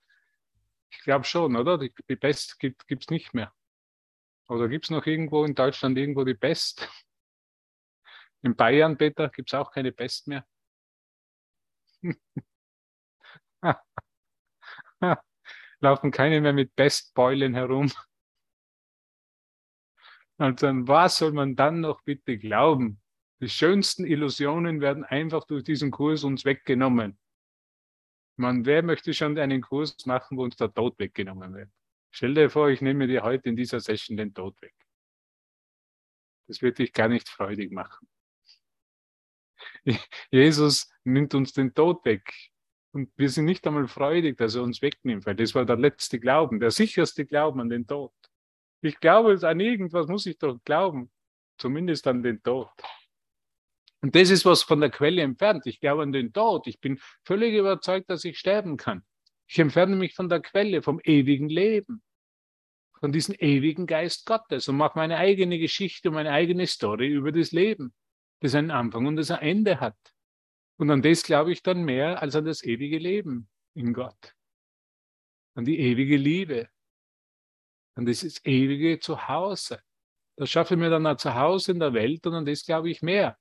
[0.90, 1.76] Ich glaube schon, oder?
[1.76, 3.52] Die, die Pest gibt es nicht mehr.
[4.48, 6.88] Oder gibt es noch irgendwo in Deutschland irgendwo die Pest?
[8.42, 10.46] In Bayern, Peter, gibt es auch keine Pest mehr.
[15.80, 17.92] Laufen keine mehr mit Pestbeulen herum.
[20.38, 23.02] Also an was soll man dann noch bitte glauben?
[23.40, 27.18] Die schönsten Illusionen werden einfach durch diesen Kurs uns weggenommen.
[28.36, 31.70] Man, wer möchte schon einen Kurs machen, wo uns der Tod weggenommen wird?
[32.10, 34.74] Stell dir vor, ich nehme dir heute in dieser Session den Tod weg.
[36.46, 38.08] Das wird dich gar nicht freudig machen.
[40.30, 42.32] Jesus nimmt uns den Tod weg.
[42.92, 46.18] Und wir sind nicht einmal freudig, dass er uns wegnimmt, weil das war der letzte
[46.18, 48.14] Glauben, der sicherste Glauben an den Tod.
[48.80, 51.10] Ich glaube, an irgendwas muss ich doch glauben,
[51.58, 52.70] zumindest an den Tod.
[54.00, 55.66] Und das ist was von der Quelle entfernt.
[55.66, 56.66] Ich glaube an den Tod.
[56.66, 59.04] Ich bin völlig überzeugt, dass ich sterben kann.
[59.46, 62.02] Ich entferne mich von der Quelle, vom ewigen Leben,
[63.00, 67.52] von diesem ewigen Geist Gottes und mache meine eigene Geschichte, meine eigene Story über das
[67.52, 67.92] Leben
[68.40, 69.96] das einen Anfang und das ein Ende hat.
[70.76, 74.34] Und an das glaube ich dann mehr als an das ewige Leben in Gott.
[75.54, 76.68] An die ewige Liebe.
[77.94, 79.80] An dieses ewige Zuhause.
[80.36, 83.02] Das schaffe ich mir dann ein Zuhause in der Welt und an das glaube ich
[83.02, 83.36] mehr.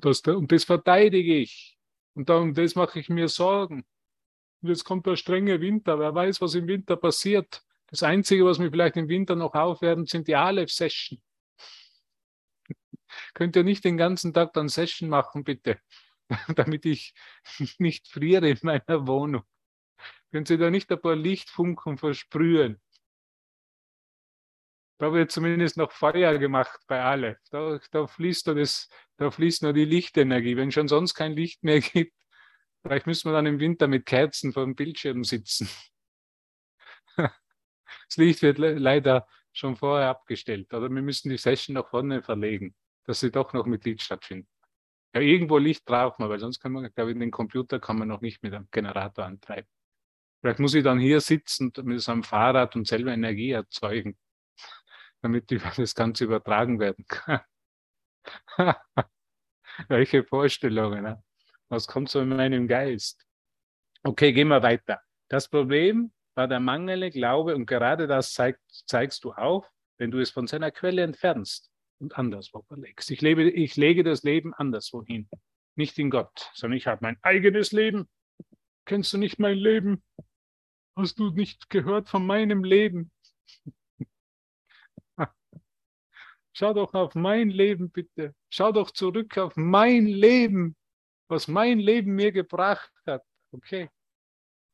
[0.00, 1.76] Das, und das verteidige ich.
[2.14, 3.84] Und darum das mache ich mir Sorgen.
[4.60, 5.98] Und jetzt kommt der strenge Winter.
[5.98, 7.62] Wer weiß, was im Winter passiert.
[7.88, 11.20] Das Einzige, was mir vielleicht im Winter noch aufwerden, sind die Aleph-Session.
[13.34, 15.80] Könnt ihr nicht den ganzen Tag dann Session machen, bitte?
[16.54, 17.14] Damit ich
[17.78, 19.42] nicht friere in meiner Wohnung.
[20.30, 22.80] Können Sie da nicht ein paar Lichtfunken versprühen?
[24.98, 27.38] Da wird zumindest noch Feuer gemacht bei alle.
[27.50, 30.56] Da, da, fließt nur das, da fließt nur die Lichtenergie.
[30.56, 32.14] Wenn schon sonst kein Licht mehr gibt,
[32.82, 35.68] vielleicht müssen wir dann im Winter mit Kerzen vor dem Bildschirm sitzen.
[38.06, 40.72] Das Licht wird leider schon vorher abgestellt.
[40.72, 42.74] Oder wir müssen die Session nach vorne verlegen
[43.08, 44.48] dass sie doch noch mit Licht stattfinden.
[45.14, 48.06] Ja, irgendwo Licht braucht man, weil sonst kann man, glaube ich, den Computer kann man
[48.06, 49.66] noch nicht mit einem Generator antreiben.
[50.40, 54.18] Vielleicht muss ich dann hier sitzen mit so einem Fahrrad und selber Energie erzeugen,
[55.22, 57.40] damit das Ganze übertragen werden kann.
[59.88, 61.04] Welche Vorstellungen.
[61.04, 61.22] Ne?
[61.68, 63.24] Was kommt so in meinem Geist?
[64.02, 65.00] Okay, gehen wir weiter.
[65.28, 69.66] Das Problem war der mangelnde Glaube und gerade das zeig, zeigst du auf,
[69.98, 73.10] wenn du es von seiner Quelle entfernst und anderswo verlegst.
[73.10, 75.28] Ich, lebe, ich lege das Leben anderswo hin.
[75.74, 78.08] Nicht in Gott, sondern ich habe mein eigenes Leben.
[78.84, 80.02] Kennst du nicht mein Leben?
[80.96, 83.12] Hast du nicht gehört von meinem Leben?
[86.58, 88.34] Schau doch auf mein Leben, bitte.
[88.50, 90.74] Schau doch zurück auf mein Leben,
[91.28, 93.22] was mein Leben mir gebracht hat.
[93.52, 93.88] Okay,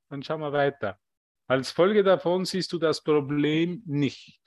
[0.08, 0.98] dann schauen wir weiter.
[1.46, 4.40] Als Folge davon siehst du das Problem nicht.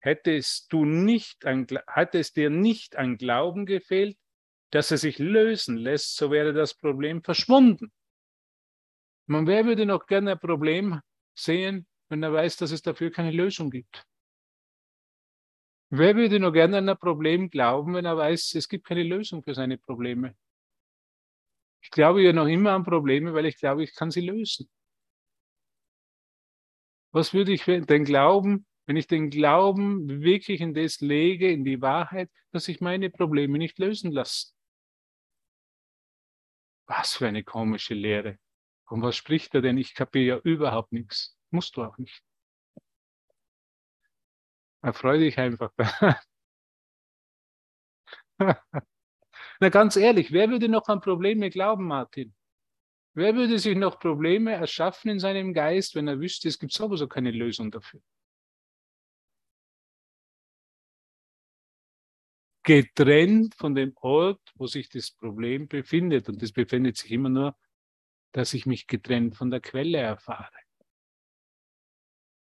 [0.00, 4.18] Hättest du nicht an, hätte es dir nicht an Glauben gefehlt,
[4.72, 7.90] dass er sich lösen lässt, so wäre das Problem verschwunden.
[9.24, 11.00] Man, wer würde noch gerne ein Problem
[11.34, 14.04] sehen, wenn er weiß, dass es dafür keine Lösung gibt?
[15.94, 19.42] Wer würde noch gerne an ein Problem glauben, wenn er weiß, es gibt keine Lösung
[19.42, 20.34] für seine Probleme?
[21.82, 24.70] Ich glaube ja noch immer an Probleme, weil ich glaube, ich kann sie lösen.
[27.10, 31.82] Was würde ich denn glauben, wenn ich den Glauben wirklich in das lege, in die
[31.82, 34.54] Wahrheit, dass ich meine Probleme nicht lösen lasse?
[36.86, 38.38] Was für eine komische Lehre.
[38.88, 39.76] Und was spricht er denn?
[39.76, 41.36] Ich kapiere ja überhaupt nichts.
[41.50, 42.22] Musst du auch nicht.
[44.82, 45.72] Erfreu dich einfach.
[49.60, 52.34] Na ganz ehrlich, wer würde noch an Probleme glauben, Martin?
[53.14, 57.08] Wer würde sich noch Probleme erschaffen in seinem Geist, wenn er wüsste, es gibt sowieso
[57.08, 58.00] keine Lösung dafür?
[62.64, 66.28] Getrennt von dem Ort, wo sich das Problem befindet.
[66.28, 67.56] Und das befindet sich immer nur,
[68.32, 70.50] dass ich mich getrennt von der Quelle erfahre.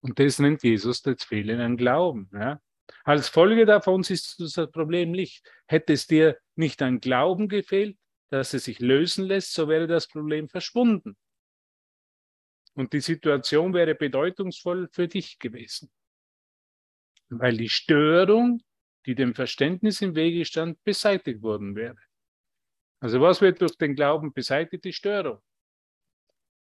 [0.01, 2.29] Und das nennt Jesus das Fehlen an Glauben.
[2.33, 2.61] Ja?
[3.03, 5.45] Als Folge davon siehst du das Problem nicht.
[5.67, 7.97] Hätte es dir nicht an Glauben gefehlt,
[8.29, 11.17] dass es sich lösen lässt, so wäre das Problem verschwunden.
[12.73, 15.91] Und die Situation wäre bedeutungsvoll für dich gewesen.
[17.29, 18.63] Weil die Störung,
[19.05, 21.97] die dem Verständnis im Wege stand, beseitigt worden wäre.
[23.01, 24.83] Also was wird durch den Glauben beseitigt?
[24.83, 25.41] Die Störung.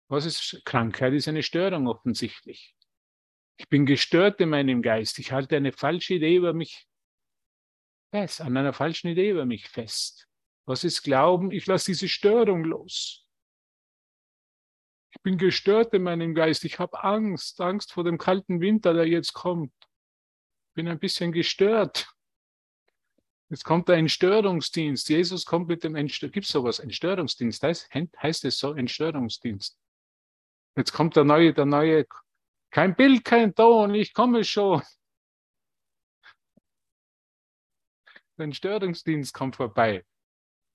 [0.09, 1.13] Was ist Krankheit?
[1.15, 2.74] Ist eine Störung offensichtlich.
[3.57, 5.19] Ich bin gestört in meinem Geist.
[5.19, 6.87] Ich halte eine falsche Idee über mich
[8.11, 10.29] fest, an einer falschen Idee über mich fest.
[10.67, 11.51] Was ist Glauben?
[11.51, 13.27] Ich lasse diese Störung los.
[15.13, 16.65] Ich bin gestört in meinem Geist.
[16.65, 19.73] Ich habe Angst, Angst vor dem kalten Winter, der jetzt kommt.
[19.81, 22.09] Ich bin ein bisschen gestört.
[23.51, 25.09] Jetzt kommt ein Entstörungsdienst.
[25.09, 26.81] Jesus kommt mit dem Entstör Gibt es sowas?
[26.81, 27.63] Entstörungsdienst?
[27.63, 28.73] Heißt, heißt es so?
[28.73, 29.79] Entstörungsdienst.
[30.77, 32.07] Jetzt kommt der neue, der neue
[32.75, 34.83] kein Bild, kein Ton, ich komme schon.
[38.37, 40.05] Der Störungsdienst kommt vorbei.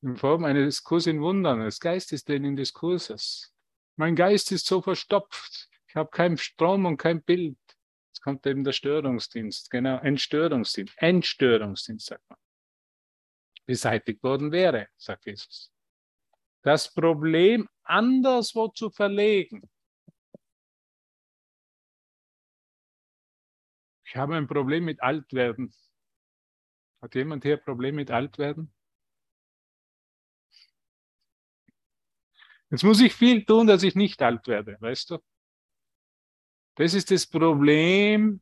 [0.02, 3.54] In Form eines Kurs in Wundern, des Geistestraining des Kurses.
[3.98, 5.68] Mein Geist ist so verstopft.
[5.90, 7.58] Ich habe keinen Strom und kein Bild.
[8.08, 9.70] Jetzt kommt eben der Störungsdienst.
[9.70, 10.94] Genau, Entstörungsdienst.
[11.00, 12.40] Entstörungsdienst, sagt man.
[13.66, 15.70] Beseitigt worden wäre, sagt Jesus.
[16.62, 19.70] Das Problem anderswo zu verlegen,
[24.10, 25.72] Ich habe ein Problem mit Altwerden.
[27.00, 28.74] Hat jemand hier ein Problem mit Altwerden?
[32.72, 35.20] Jetzt muss ich viel tun, dass ich nicht alt werde, weißt du?
[36.78, 38.42] Das ist das Problem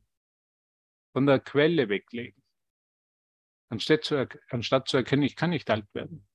[1.12, 2.42] von der Quelle weglegen.
[3.68, 6.26] Anstatt zu, anstatt zu erkennen, ich kann nicht alt werden.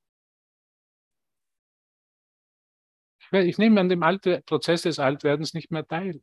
[3.18, 6.22] Ich, ich nehme an dem Alt Prozess des Altwerdens nicht mehr teil.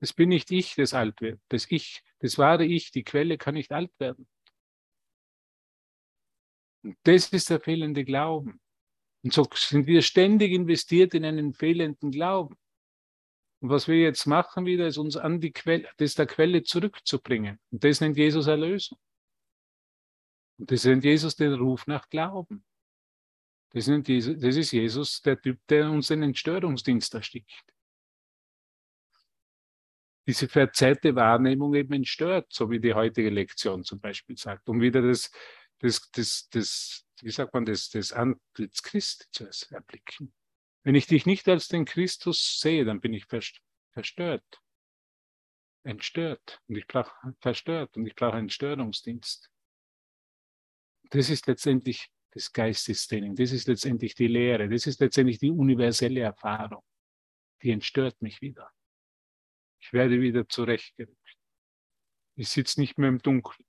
[0.00, 1.40] Das bin nicht ich, das alt wird.
[1.48, 4.26] Das Ich, das wahre Ich, die Quelle kann nicht alt werden.
[7.02, 8.60] Das ist der fehlende Glauben.
[9.22, 12.56] Und so sind wir ständig investiert in einen fehlenden Glauben.
[13.60, 17.60] Und was wir jetzt machen wieder, ist uns an die Quelle, das der Quelle zurückzubringen.
[17.70, 18.98] Und das nennt Jesus Erlösung.
[20.56, 22.64] Und das nennt Jesus den Ruf nach Glauben.
[23.72, 27.64] Das, nennt Jesus, das ist Jesus, der Typ, der uns den Entstörungsdienst erstickt
[30.30, 35.02] diese verzerrte Wahrnehmung eben entstört, so wie die heutige Lektion zum Beispiel sagt, um wieder
[35.02, 35.32] das,
[35.80, 40.32] das, das, das wie sagt man, das, das Antlitz Christi zu erblicken.
[40.84, 44.44] Wenn ich dich nicht als den Christus sehe, dann bin ich verstört,
[45.82, 47.10] entstört und ich brauche
[47.40, 49.50] verstört und ich brauche einen Störungsdienst.
[51.10, 56.20] Das ist letztendlich das Geistestraining, das ist letztendlich die Lehre, das ist letztendlich die universelle
[56.20, 56.84] Erfahrung.
[57.62, 58.70] Die entstört mich wieder.
[59.80, 61.16] Ich werde wieder zurechtgerückt.
[62.36, 63.66] Ich sitze nicht mehr im Dunkeln.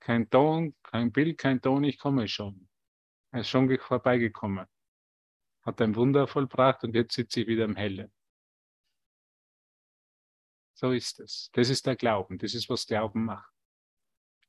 [0.00, 2.68] Kein Ton, kein Bild, kein Ton, ich komme schon.
[3.30, 4.66] Er ist schon vorbeigekommen.
[5.62, 8.12] Hat ein Wunder vollbracht und jetzt sitze ich wieder im Hellen.
[10.74, 11.50] So ist es.
[11.52, 12.38] Das ist der Glauben.
[12.38, 13.52] Das ist, was Glauben macht.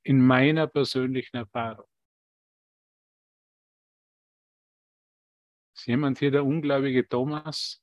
[0.02, 1.88] In meiner persönlichen Erfahrung.
[5.76, 7.83] Ist jemand hier der ungläubige Thomas?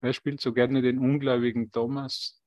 [0.00, 2.40] Wer spielt so gerne den ungläubigen Thomas?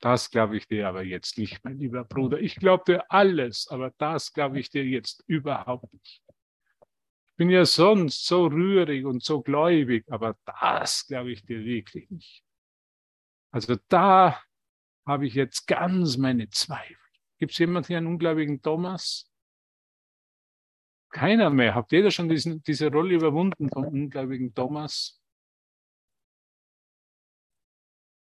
[0.00, 2.40] Das glaube ich dir aber jetzt nicht, mein lieber Bruder.
[2.40, 6.22] Ich glaube dir alles, aber das glaube ich dir jetzt überhaupt nicht.
[7.30, 12.08] Ich bin ja sonst so rührig und so gläubig, aber das glaube ich dir wirklich
[12.10, 12.42] nicht.
[13.50, 14.40] Also da
[15.06, 16.96] habe ich jetzt ganz meine Zweifel.
[17.38, 19.30] Gibt es jemand hier einen ungläubigen Thomas?
[21.10, 21.74] Keiner mehr.
[21.74, 25.19] Habt jeder schon diesen, diese Rolle überwunden vom ungläubigen Thomas?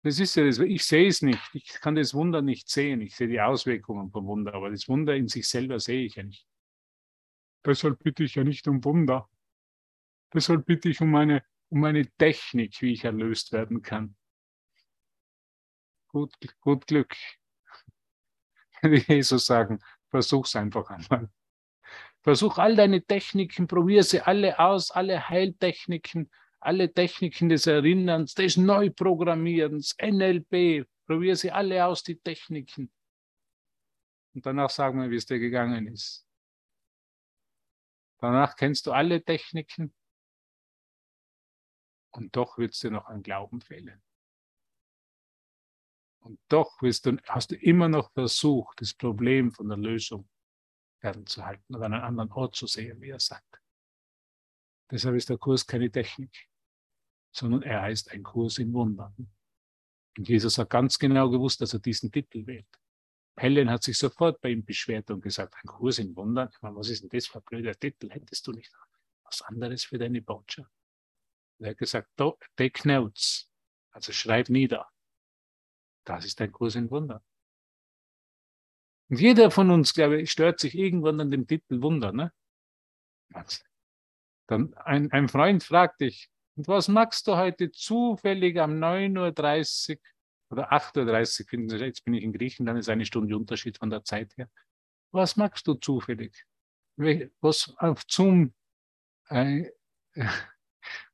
[0.03, 1.41] Das ist ja das, ich sehe es nicht.
[1.53, 2.99] Ich kann das Wunder nicht sehen.
[2.99, 6.23] Ich sehe die Auswirkungen vom Wunder, aber das Wunder in sich selber sehe ich ja
[6.23, 6.45] nicht.
[7.65, 9.29] Deshalb bitte ich ja nicht um Wunder.
[10.33, 14.17] Deshalb bitte ich um eine, um eine Technik, wie ich erlöst werden kann.
[16.09, 17.15] Gut, gut Glück.
[19.07, 19.79] Jesus sagen,
[20.09, 21.29] versuch's einfach einmal.
[22.21, 26.29] Versuch all deine Techniken, probier sie alle aus, alle Heiltechniken,
[26.65, 32.91] alle Techniken des Erinnerns, des Neuprogrammierens, NLP, probier sie alle aus, die Techniken.
[34.33, 36.25] Und danach sagen wir, wie es dir gegangen ist.
[38.19, 39.93] Danach kennst du alle Techniken
[42.11, 44.01] und doch wird es dir noch an Glauben fehlen.
[46.21, 50.29] Und doch du, hast du immer noch versucht, das Problem von der Lösung
[51.01, 53.61] fernzuhalten oder an einen anderen Ort zu sehen, wie er sagt.
[54.89, 56.47] Deshalb ist der Kurs keine Technik
[57.33, 59.13] sondern er heißt ein Kurs in Wundern.
[60.17, 62.67] Und Jesus hat ganz genau gewusst, dass er diesen Titel wählt.
[63.35, 66.75] Helen hat sich sofort bei ihm beschwert und gesagt, ein Kurs in Wundern, ich meine,
[66.75, 68.09] was ist denn das für ein blöder Titel?
[68.11, 68.71] Hättest du nicht
[69.23, 70.69] was anderes für deine Botschaft?
[71.57, 72.09] Und er hat gesagt,
[72.55, 73.49] take notes,
[73.91, 74.87] also schreib nieder.
[76.03, 77.21] Das ist ein Kurs in Wundern.
[79.09, 82.11] Und jeder von uns, glaube ich, stört sich irgendwann an dem Titel Wunder.
[82.11, 82.31] Ne?
[84.47, 89.97] Dann ein, ein Freund fragt dich, und was magst du heute zufällig am 9.30 Uhr
[90.51, 94.37] oder 8.30 Uhr, jetzt bin ich in Griechenland, ist eine Stunde Unterschied von der Zeit
[94.37, 94.49] her.
[95.11, 96.45] Was magst du zufällig?
[96.95, 98.53] Was auf Zoom,
[99.29, 99.71] äh,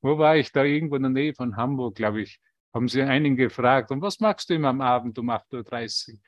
[0.02, 2.42] wo war ich da irgendwo in der Nähe von Hamburg, glaube ich,
[2.74, 6.20] haben sie einen gefragt, und was magst du immer am Abend um 8.30 Uhr?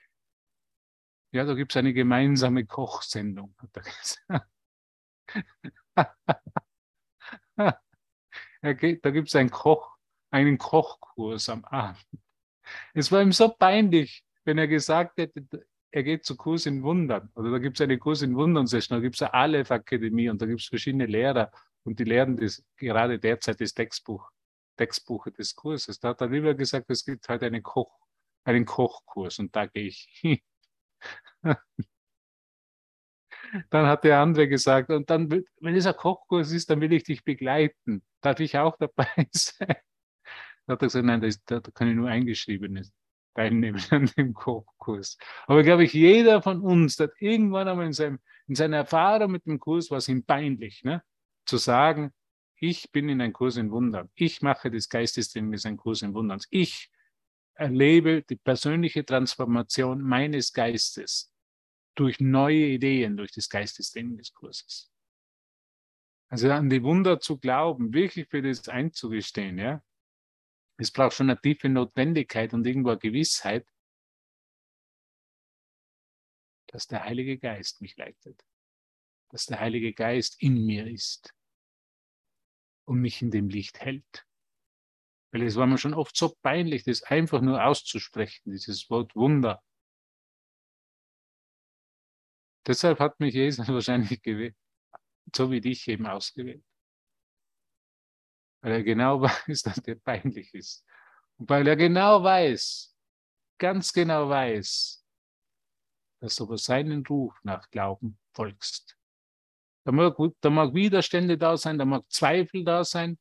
[1.33, 3.83] Ja, da gibt es eine gemeinsame Kochsendung, hat er
[7.57, 7.81] gesagt.
[8.61, 9.95] Da gibt es einen Koch,
[10.29, 12.05] einen Kochkurs am Abend.
[12.93, 15.45] Es war ihm so peinlich, wenn er gesagt hätte,
[15.91, 17.29] er geht zu Kurs in Wundern.
[17.35, 20.29] Oder da gibt es eine Kurs in Wundern Session, da gibt es eine Aleph Akademie
[20.29, 21.51] und da gibt es verschiedene Lehrer
[21.83, 24.29] und die lehren das gerade derzeit das Textbuch,
[24.77, 25.99] Textbuch des Kurses.
[25.99, 27.99] Da hat er lieber gesagt, es gibt halt eine Koch,
[28.45, 30.39] einen Kochkurs und da gehe ich hin.
[33.69, 37.03] Dann hat der andere gesagt, und dann, wenn es ein Kochkurs ist, dann will ich
[37.03, 38.03] dich begleiten.
[38.21, 39.75] Darf ich auch dabei sein?
[40.67, 42.91] Da hat er gesagt, nein, da, da kann ich nur Eingeschriebenes
[43.33, 45.17] teilnehmen an dem Kochkurs.
[45.47, 49.45] Aber glaube ich, jeder von uns hat irgendwann einmal in, seinem, in seiner Erfahrung mit
[49.45, 51.03] dem Kurs was ihm peinlich, ne?
[51.45, 52.11] zu sagen,
[52.55, 54.09] ich bin in einem Kurs in Wundern.
[54.13, 56.39] Ich mache das Geistestraining ist ein Kurs in Wundern.
[56.51, 56.91] Ich
[57.55, 61.30] erlebe die persönliche Transformation meines Geistes
[61.95, 64.91] durch neue Ideen, durch das Geistesdenken des Kurses.
[66.29, 69.83] Also an die Wunder zu glauben, wirklich für das einzugestehen, ja.
[70.77, 73.67] Es braucht schon eine tiefe Notwendigkeit und irgendwo eine Gewissheit,
[76.67, 78.41] dass der Heilige Geist mich leitet,
[79.29, 81.35] dass der Heilige Geist in mir ist
[82.85, 84.25] und mich in dem Licht hält.
[85.31, 89.61] Weil es war mir schon oft so peinlich, das einfach nur auszusprechen, dieses Wort Wunder.
[92.65, 94.55] Deshalb hat mich Jesus wahrscheinlich gewählt,
[95.35, 96.63] so wie dich eben ausgewählt.
[98.61, 100.85] Weil er genau weiß, dass der peinlich ist.
[101.37, 102.95] Und weil er genau weiß,
[103.57, 105.03] ganz genau weiß,
[106.21, 108.97] dass du über seinen Ruf nach Glauben folgst.
[109.83, 113.17] Da mag, da mag Widerstände da sein, da mag Zweifel da sein,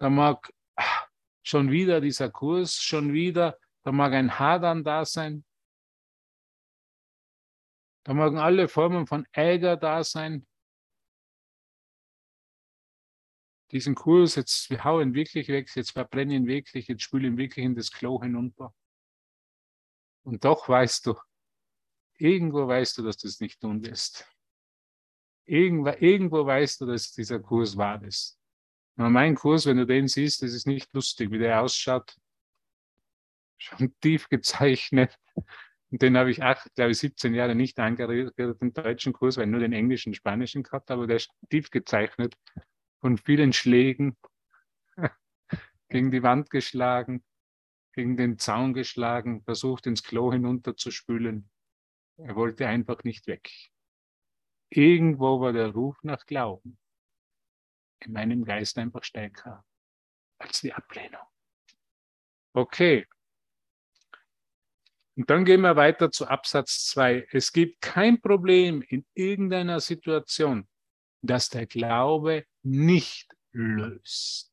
[0.00, 1.06] da mag ah,
[1.44, 5.44] schon wieder dieser Kurs, schon wieder, da mag ein Hadern da sein,
[8.04, 10.46] da mögen alle Formen von Ärger da sein.
[13.72, 17.90] Diesen Kurs, jetzt wir hauen wirklich weg, jetzt verbrennen wirklich, jetzt spülen wirklich in das
[17.90, 18.74] Klo hinunter.
[20.22, 21.18] Und doch weißt du,
[22.18, 24.30] irgendwo weißt du, dass du es nicht tun wirst.
[25.46, 28.38] Irgendwo, irgendwo weißt du, dass dieser Kurs wahr ist.
[28.96, 32.16] Und mein Kurs, wenn du den siehst, das ist nicht lustig, wie der ausschaut.
[33.58, 35.18] Schon tief gezeichnet.
[35.94, 39.46] Und den habe ich acht, glaube ich, 17 Jahre nicht angerührt, den deutschen Kurs, weil
[39.46, 41.06] nur den englischen spanischen gehabt habe.
[41.06, 42.36] Der ist tief gezeichnet
[43.00, 44.16] von vielen Schlägen
[45.88, 47.22] gegen die Wand geschlagen,
[47.92, 51.48] gegen den Zaun geschlagen, versucht ins Klo hinunterzuspülen.
[52.16, 53.48] Er wollte einfach nicht weg.
[54.70, 56.76] Irgendwo war der Ruf nach Glauben
[58.00, 59.64] in meinem Geist einfach stärker
[60.38, 61.22] als die Ablehnung.
[62.52, 63.06] Okay.
[65.16, 67.28] Und dann gehen wir weiter zu Absatz 2.
[67.30, 70.68] Es gibt kein Problem in irgendeiner Situation,
[71.22, 74.52] das der Glaube nicht löst.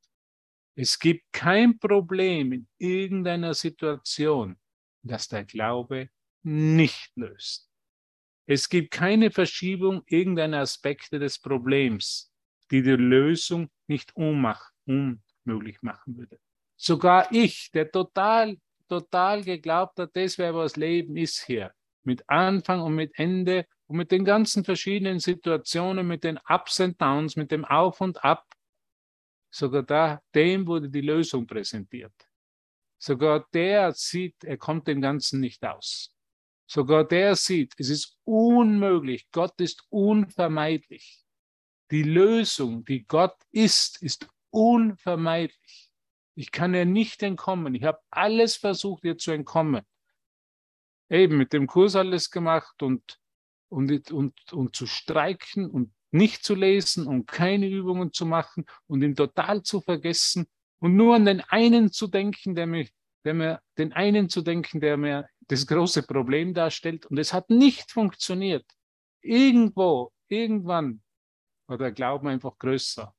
[0.76, 4.58] Es gibt kein Problem in irgendeiner Situation,
[5.04, 6.10] das der Glaube
[6.44, 7.70] nicht löst.
[8.46, 12.32] Es gibt keine Verschiebung irgendeiner Aspekte des Problems,
[12.70, 16.40] die die Lösung nicht unmöglich machen würde.
[16.76, 18.58] Sogar ich, der total,
[18.92, 21.74] total geglaubt hat, das wäre was Leben ist hier,
[22.04, 27.02] mit Anfang und mit Ende und mit den ganzen verschiedenen Situationen, mit den Ups und
[27.02, 28.46] Downs, mit dem Auf und Ab,
[29.50, 32.14] sogar da, dem wurde die Lösung präsentiert.
[33.00, 36.14] Sogar der sieht, er kommt dem Ganzen nicht aus.
[36.68, 41.24] Sogar der sieht, es ist unmöglich, Gott ist unvermeidlich.
[41.92, 45.91] Die Lösung, die Gott ist, ist unvermeidlich.
[46.36, 47.76] Ich kann ihr nicht entkommen.
[47.76, 49.84] Ich habe alles versucht, ihr zu entkommen.
[51.10, 53.20] Eben mit dem Kurs alles gemacht und,
[53.70, 59.02] und, und, und zu streiken und nicht zu lesen und keine Übungen zu machen und
[59.02, 60.48] ihn total zu vergessen
[60.80, 62.88] und nur an den einen zu denken, der mir,
[63.24, 67.06] der mir, den einen zu denken, der mir das große Problem darstellt.
[67.06, 68.66] Und es hat nicht funktioniert.
[69.22, 71.02] Irgendwo, irgendwann
[71.68, 73.14] war der Glauben einfach größer.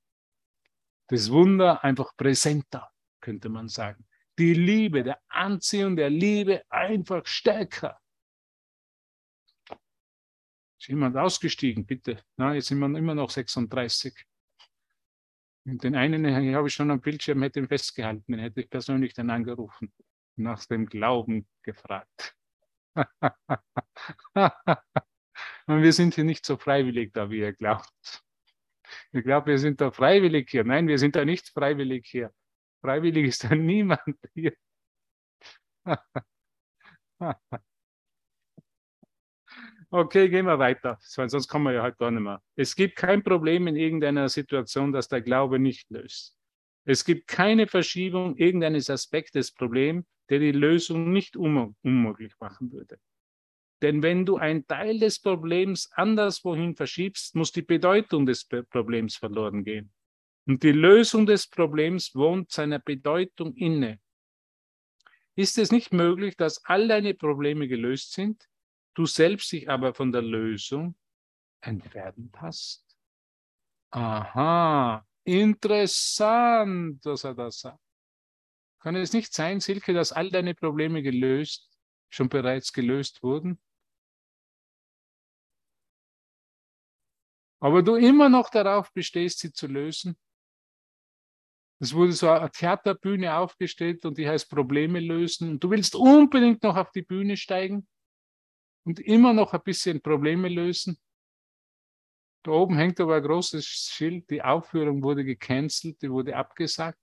[1.08, 2.90] Das Wunder einfach präsenter,
[3.22, 4.04] könnte man sagen.
[4.38, 7.98] Die Liebe, der Anziehung der Liebe einfach stärker.
[10.78, 12.22] Ist jemand ausgestiegen, bitte?
[12.36, 14.26] Na, jetzt sind wir immer noch 36.
[15.64, 19.14] Und den einen habe ich schon am Bildschirm, hätte ihn festgehalten, den hätte ich persönlich
[19.14, 19.92] dann angerufen,
[20.36, 22.34] nach dem Glauben gefragt.
[25.66, 28.24] Und wir sind hier nicht so freiwillig da, wie ihr glaubt.
[29.12, 30.64] Ich glaube, wir sind da freiwillig hier.
[30.64, 32.32] Nein, wir sind da nicht freiwillig hier.
[32.82, 34.54] Freiwillig ist da niemand hier.
[39.90, 42.42] Okay, gehen wir weiter, sonst kommen wir ja halt gar nicht mehr.
[42.56, 46.38] Es gibt kein Problem in irgendeiner Situation, das der Glaube nicht löst.
[46.84, 52.98] Es gibt keine Verschiebung irgendeines Aspekts des Problems, der die Lösung nicht unmöglich machen würde.
[53.82, 59.62] Denn wenn du einen Teil des Problems anderswohin verschiebst, muss die Bedeutung des Problems verloren
[59.62, 59.92] gehen.
[60.46, 64.00] Und die Lösung des Problems wohnt seiner Bedeutung inne.
[65.34, 68.48] Ist es nicht möglich, dass all deine Probleme gelöst sind,
[68.94, 70.96] du selbst dich aber von der Lösung
[71.60, 72.84] entfernt hast?
[73.90, 77.80] Aha, interessant, dass er das sagt.
[78.80, 81.70] Kann es nicht sein, Silke, dass all deine Probleme gelöst,
[82.10, 83.60] schon bereits gelöst wurden?
[87.62, 90.16] aber du immer noch darauf bestehst, sie zu lösen.
[91.82, 95.50] Es wurde so eine Theaterbühne aufgestellt und die heißt Probleme lösen.
[95.50, 97.88] Und du willst unbedingt noch auf die Bühne steigen
[98.84, 100.96] und immer noch ein bisschen Probleme lösen.
[102.44, 107.00] Da oben hängt aber ein großes Schild, die Aufführung wurde gecancelt, die wurde abgesagt.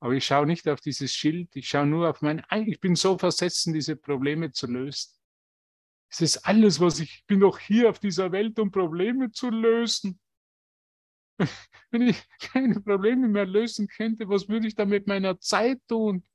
[0.00, 3.18] Aber ich schaue nicht auf dieses Schild, ich schaue nur auf mein, ich bin so
[3.18, 5.12] versessen, diese Probleme zu lösen.
[6.10, 9.48] Es ist alles, was ich, ich bin doch hier auf dieser Welt, um Probleme zu
[9.48, 10.18] lösen.
[11.90, 16.26] Wenn ich keine Probleme mehr lösen könnte, was würde ich dann mit meiner Zeit tun?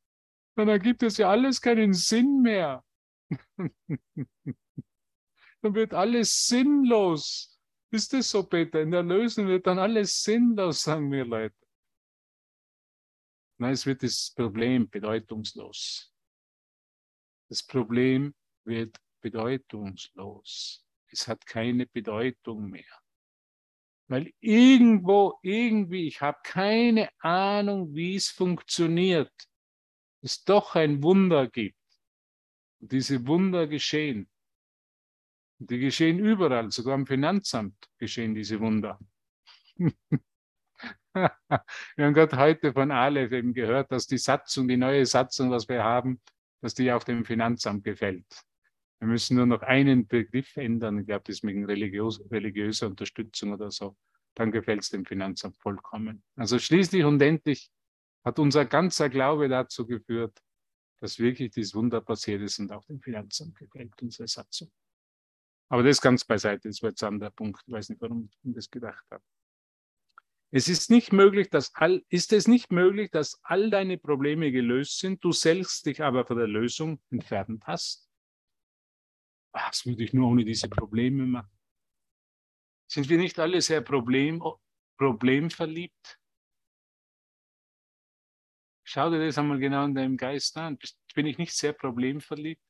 [0.56, 2.84] Dann ergibt es ja alles keinen Sinn mehr.
[5.62, 7.60] dann wird alles sinnlos.
[7.91, 8.82] Ist das so, Peter?
[8.82, 11.56] In der Lösung wird dann alles sinnlos, sagen wir Leute.
[13.58, 16.14] Nein, es wird das Problem bedeutungslos.
[17.49, 18.34] Das Problem
[18.66, 20.86] wird bedeutungslos.
[21.08, 23.05] Es hat keine Bedeutung mehr.
[24.08, 29.32] Weil irgendwo, irgendwie, ich habe keine Ahnung, wie es funktioniert,
[30.22, 31.78] es doch ein Wunder gibt.
[32.80, 34.30] Und diese Wunder geschehen.
[35.60, 38.99] Und die geschehen überall, sogar im Finanzamt geschehen diese Wunder.
[39.78, 41.32] wir
[41.97, 45.84] haben gerade heute von Aleph eben gehört, dass die Satzung, die neue Satzung, was wir
[45.84, 46.22] haben,
[46.62, 48.26] dass die auf dem Finanzamt gefällt.
[48.99, 50.99] Wir müssen nur noch einen Begriff ändern.
[50.99, 53.97] Ich glaube, das mit religiös, religiöser Unterstützung oder so.
[54.35, 56.23] Dann gefällt es dem Finanzamt vollkommen.
[56.35, 57.71] Also schließlich und endlich
[58.23, 60.41] hat unser ganzer Glaube dazu geführt,
[60.99, 64.71] dass wirklich dieses Wunder passiert ist und auch dem Finanzamt gefällt, unsere Satzung.
[65.69, 67.61] Aber das ganz beiseite, das war jetzt ein anderer Punkt.
[67.65, 69.23] Ich weiß nicht, warum ich das gedacht habe.
[70.51, 74.99] Es ist nicht möglich, dass all, ist es nicht möglich, dass all deine Probleme gelöst
[74.99, 78.05] sind, du selbst dich aber von der Lösung entfernt hast?
[79.56, 81.58] Was würde ich nur ohne diese Probleme machen?
[82.91, 84.43] Sind wir nicht alle sehr problem,
[84.97, 86.20] problemverliebt?
[88.84, 90.78] Schau dir das einmal genau in deinem Geist an.
[91.16, 92.62] Bin ich nicht sehr problemverliebt?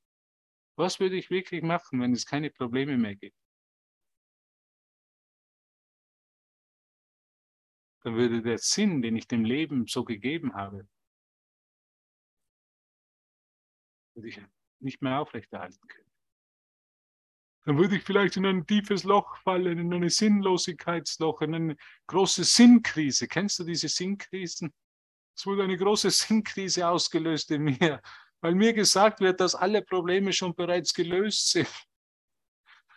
[0.77, 3.35] Was würde ich wirklich machen, wenn es keine Probleme mehr gibt?
[8.03, 10.87] Dann würde der Sinn, den ich dem Leben so gegeben habe,
[14.13, 14.39] würde ich
[14.79, 16.04] nicht mehr aufrechterhalten können.
[17.65, 22.43] Dann würde ich vielleicht in ein tiefes Loch fallen, in eine Sinnlosigkeitsloch, in eine große
[22.43, 23.27] Sinnkrise.
[23.27, 24.71] Kennst du diese Sinnkrisen?
[25.35, 28.01] Es wurde eine große Sinnkrise ausgelöst in mir,
[28.39, 31.69] weil mir gesagt wird, dass alle Probleme schon bereits gelöst sind.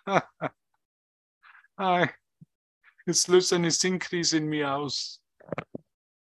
[3.06, 5.22] Es löst eine Sinnkrise in mir aus.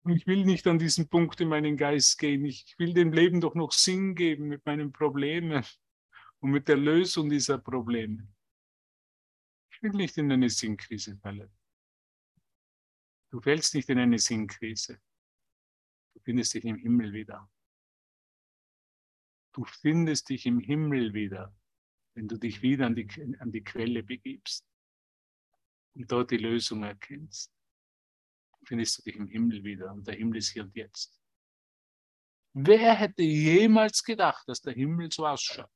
[0.03, 2.45] Und ich will nicht an diesen Punkt in meinen Geist gehen.
[2.45, 5.65] Ich will dem Leben doch noch Sinn geben mit meinen Problemen
[6.41, 8.27] und mit der Lösung dieser Probleme.
[9.85, 11.55] Will nicht in eine Sinnkrise fallen.
[13.29, 14.99] Du fällst nicht in eine Sinnkrise.
[16.15, 17.47] Du findest dich im Himmel wieder.
[19.53, 21.55] Du findest dich im Himmel wieder,
[22.15, 23.07] wenn du dich wieder an die,
[23.37, 24.65] an die Quelle begibst
[25.93, 27.53] und dort die Lösung erkennst.
[28.65, 31.21] Findest du dich im Himmel wieder und der Himmel ist hier und jetzt.
[32.53, 35.69] Wer hätte jemals gedacht, dass der Himmel so ausschaut?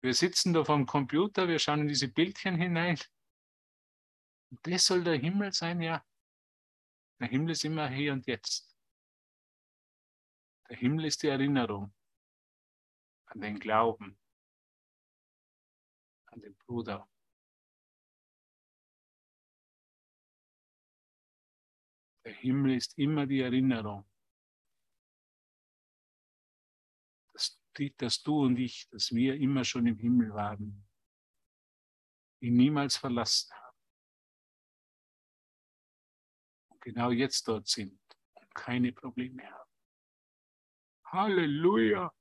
[0.00, 2.98] Wir sitzen da vom Computer, wir schauen in diese Bildchen hinein.
[4.50, 6.04] Und das soll der Himmel sein, ja.
[7.20, 8.76] Der Himmel ist immer hier und jetzt.
[10.68, 11.92] Der Himmel ist die Erinnerung
[13.26, 14.18] an den Glauben,
[16.26, 17.08] an den Bruder.
[22.24, 24.07] Der Himmel ist immer die Erinnerung,
[27.96, 30.86] dass, du und ich, dass wir immer schon im Himmel waren,
[32.40, 33.78] ihn niemals verlassen haben.
[36.68, 38.00] Und genau jetzt dort sind
[38.34, 39.70] und keine Probleme haben.
[41.06, 42.12] Halleluja.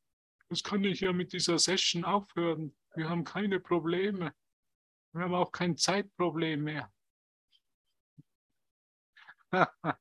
[0.49, 2.75] Das kann ich ja mit dieser Session aufhören.
[2.95, 4.33] Wir haben keine Probleme.
[5.11, 6.93] Wir haben auch kein Zeitproblem mehr.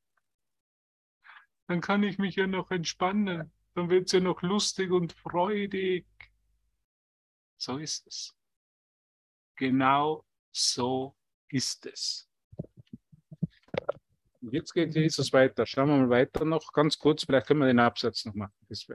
[1.69, 3.53] Dann kann ich mich ja noch entspannen.
[3.77, 6.07] Dann wird es ja noch lustig und freudig.
[7.59, 8.35] So ist es.
[9.55, 11.15] Genau so
[11.51, 12.27] ist es.
[14.41, 15.67] Und jetzt geht Jesus weiter.
[15.67, 17.25] Schauen wir mal weiter noch ganz kurz.
[17.25, 18.55] Vielleicht können wir den Absatz noch machen.
[18.71, 18.87] Das.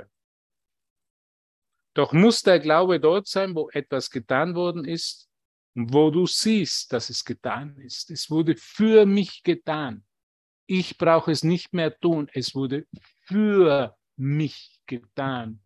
[1.93, 5.29] Doch muss der Glaube dort sein, wo etwas getan worden ist,
[5.75, 8.09] wo du siehst, dass es getan ist.
[8.09, 10.05] Es wurde für mich getan.
[10.65, 12.31] Ich brauche es nicht mehr tun.
[12.33, 12.87] Es wurde
[13.25, 15.61] für mich getan.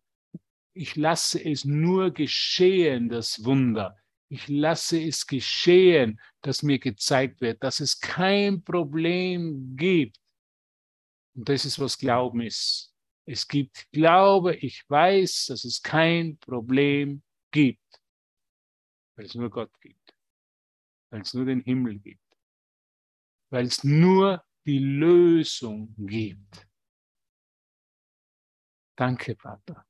[0.72, 3.96] Ich lasse es nur geschehen, das Wunder.
[4.28, 10.18] Ich lasse es geschehen, dass mir gezeigt wird, dass es kein Problem gibt.
[11.34, 12.94] Und das ist, was Glauben ist.
[13.26, 18.00] Es gibt Glaube, ich weiß, dass es kein Problem gibt,
[19.16, 20.14] weil es nur Gott gibt,
[21.10, 22.36] weil es nur den Himmel gibt,
[23.50, 26.65] weil es nur die Lösung gibt.
[28.96, 29.86] Danke, Vater.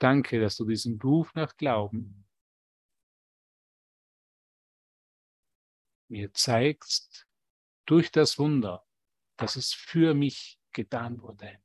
[0.00, 2.26] Danke, dass du diesen Ruf nach Glauben
[6.08, 7.26] mir zeigst
[7.86, 8.84] durch das Wunder,
[9.36, 11.58] dass es für mich getan wurde.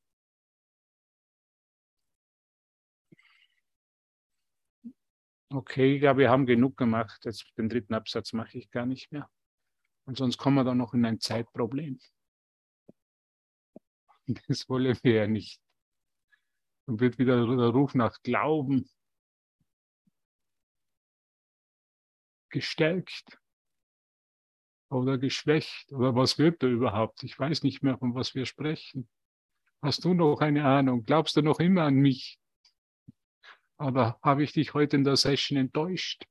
[5.49, 7.23] Okay, ich glaube, wir haben genug gemacht.
[7.23, 9.29] Jetzt den dritten Absatz mache ich gar nicht mehr.
[10.05, 11.99] Und sonst kommen wir dann noch in ein Zeitproblem.
[14.47, 15.61] Das wollen wir ja nicht
[16.87, 18.89] und wird wieder der Ruf nach Glauben
[22.49, 23.37] gestärkt
[24.89, 27.23] oder geschwächt oder was wird da überhaupt?
[27.23, 29.09] Ich weiß nicht mehr, von was wir sprechen.
[29.81, 31.03] Hast du noch eine Ahnung?
[31.03, 32.39] Glaubst du noch immer an mich?
[33.77, 36.25] Aber habe ich dich heute in der Session enttäuscht?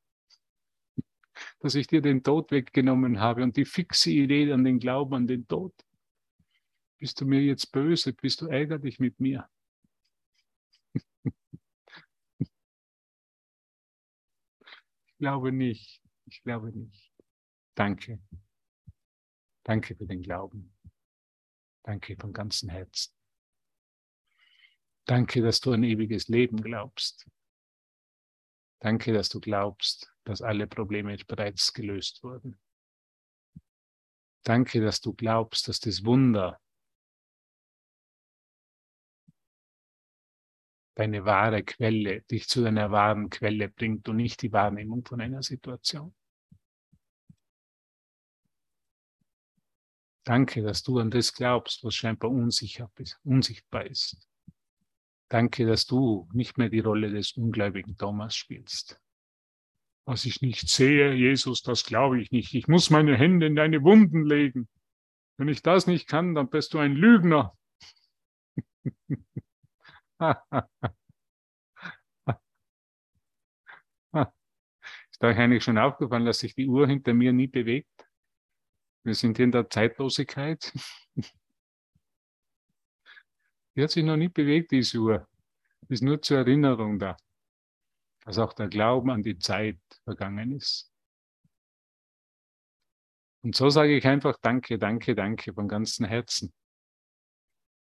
[1.61, 5.27] Dass ich dir den Tod weggenommen habe und die fixe Idee an den Glauben an
[5.27, 5.75] den Tod.
[6.99, 8.13] Bist du mir jetzt böse?
[8.13, 9.49] Bist du ärgerlich mit mir?
[15.07, 16.03] Ich glaube nicht.
[16.27, 17.13] Ich glaube nicht.
[17.75, 18.21] Danke.
[19.65, 20.75] Danke für den Glauben.
[21.83, 23.15] Danke von ganzem Herzen.
[25.07, 27.29] Danke, dass du ein ewiges Leben glaubst.
[28.81, 32.61] Danke, dass du glaubst, dass alle Probleme bereits gelöst wurden.
[34.43, 36.61] Danke, dass du glaubst, dass das Wunder
[40.97, 45.43] deine wahre Quelle, dich zu deiner wahren Quelle bringt und nicht die Wahrnehmung von einer
[45.43, 46.15] Situation.
[50.25, 54.29] Danke, dass du an das glaubst, was scheinbar unsichtbar ist.
[55.29, 59.01] Danke, dass du nicht mehr die Rolle des ungläubigen Thomas spielst.
[60.07, 62.55] Was ich nicht sehe, Jesus, das glaube ich nicht.
[62.55, 64.69] Ich muss meine Hände in deine Wunden legen.
[65.37, 67.53] Wenn ich das nicht kann, dann bist du ein Lügner.
[75.11, 78.07] Ist euch eigentlich schon aufgefallen, dass sich die Uhr hinter mir nie bewegt?
[79.03, 80.73] Wir sind in der Zeitlosigkeit.
[83.75, 85.29] Die hat sich noch nie bewegt, diese Uhr.
[85.89, 87.17] Ist nur zur Erinnerung da,
[88.25, 90.91] dass auch der Glauben an die Zeit vergangen ist.
[93.43, 96.53] Und so sage ich einfach Danke, danke, danke von ganzem Herzen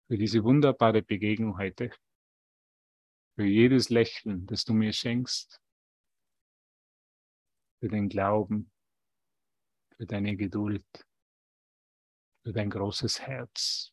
[0.06, 1.90] für diese wunderbare Begegnung heute
[3.36, 5.60] für jedes Lächeln, das du mir schenkst,
[7.78, 8.72] für den Glauben,
[9.96, 10.86] für deine Geduld,
[12.42, 13.92] für dein großes Herz,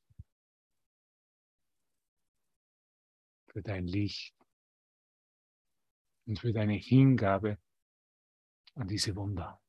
[3.52, 4.34] für dein Licht
[6.26, 7.58] und für deine Hingabe
[8.76, 9.62] an diese Wunder.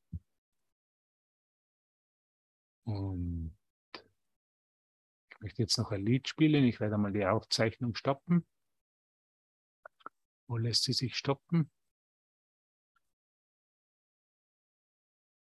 [2.85, 3.57] Und
[5.33, 6.64] ich möchte jetzt noch ein Lied spielen.
[6.64, 8.47] Ich werde mal die Aufzeichnung stoppen.
[10.47, 11.71] Wo lässt sie sich stoppen?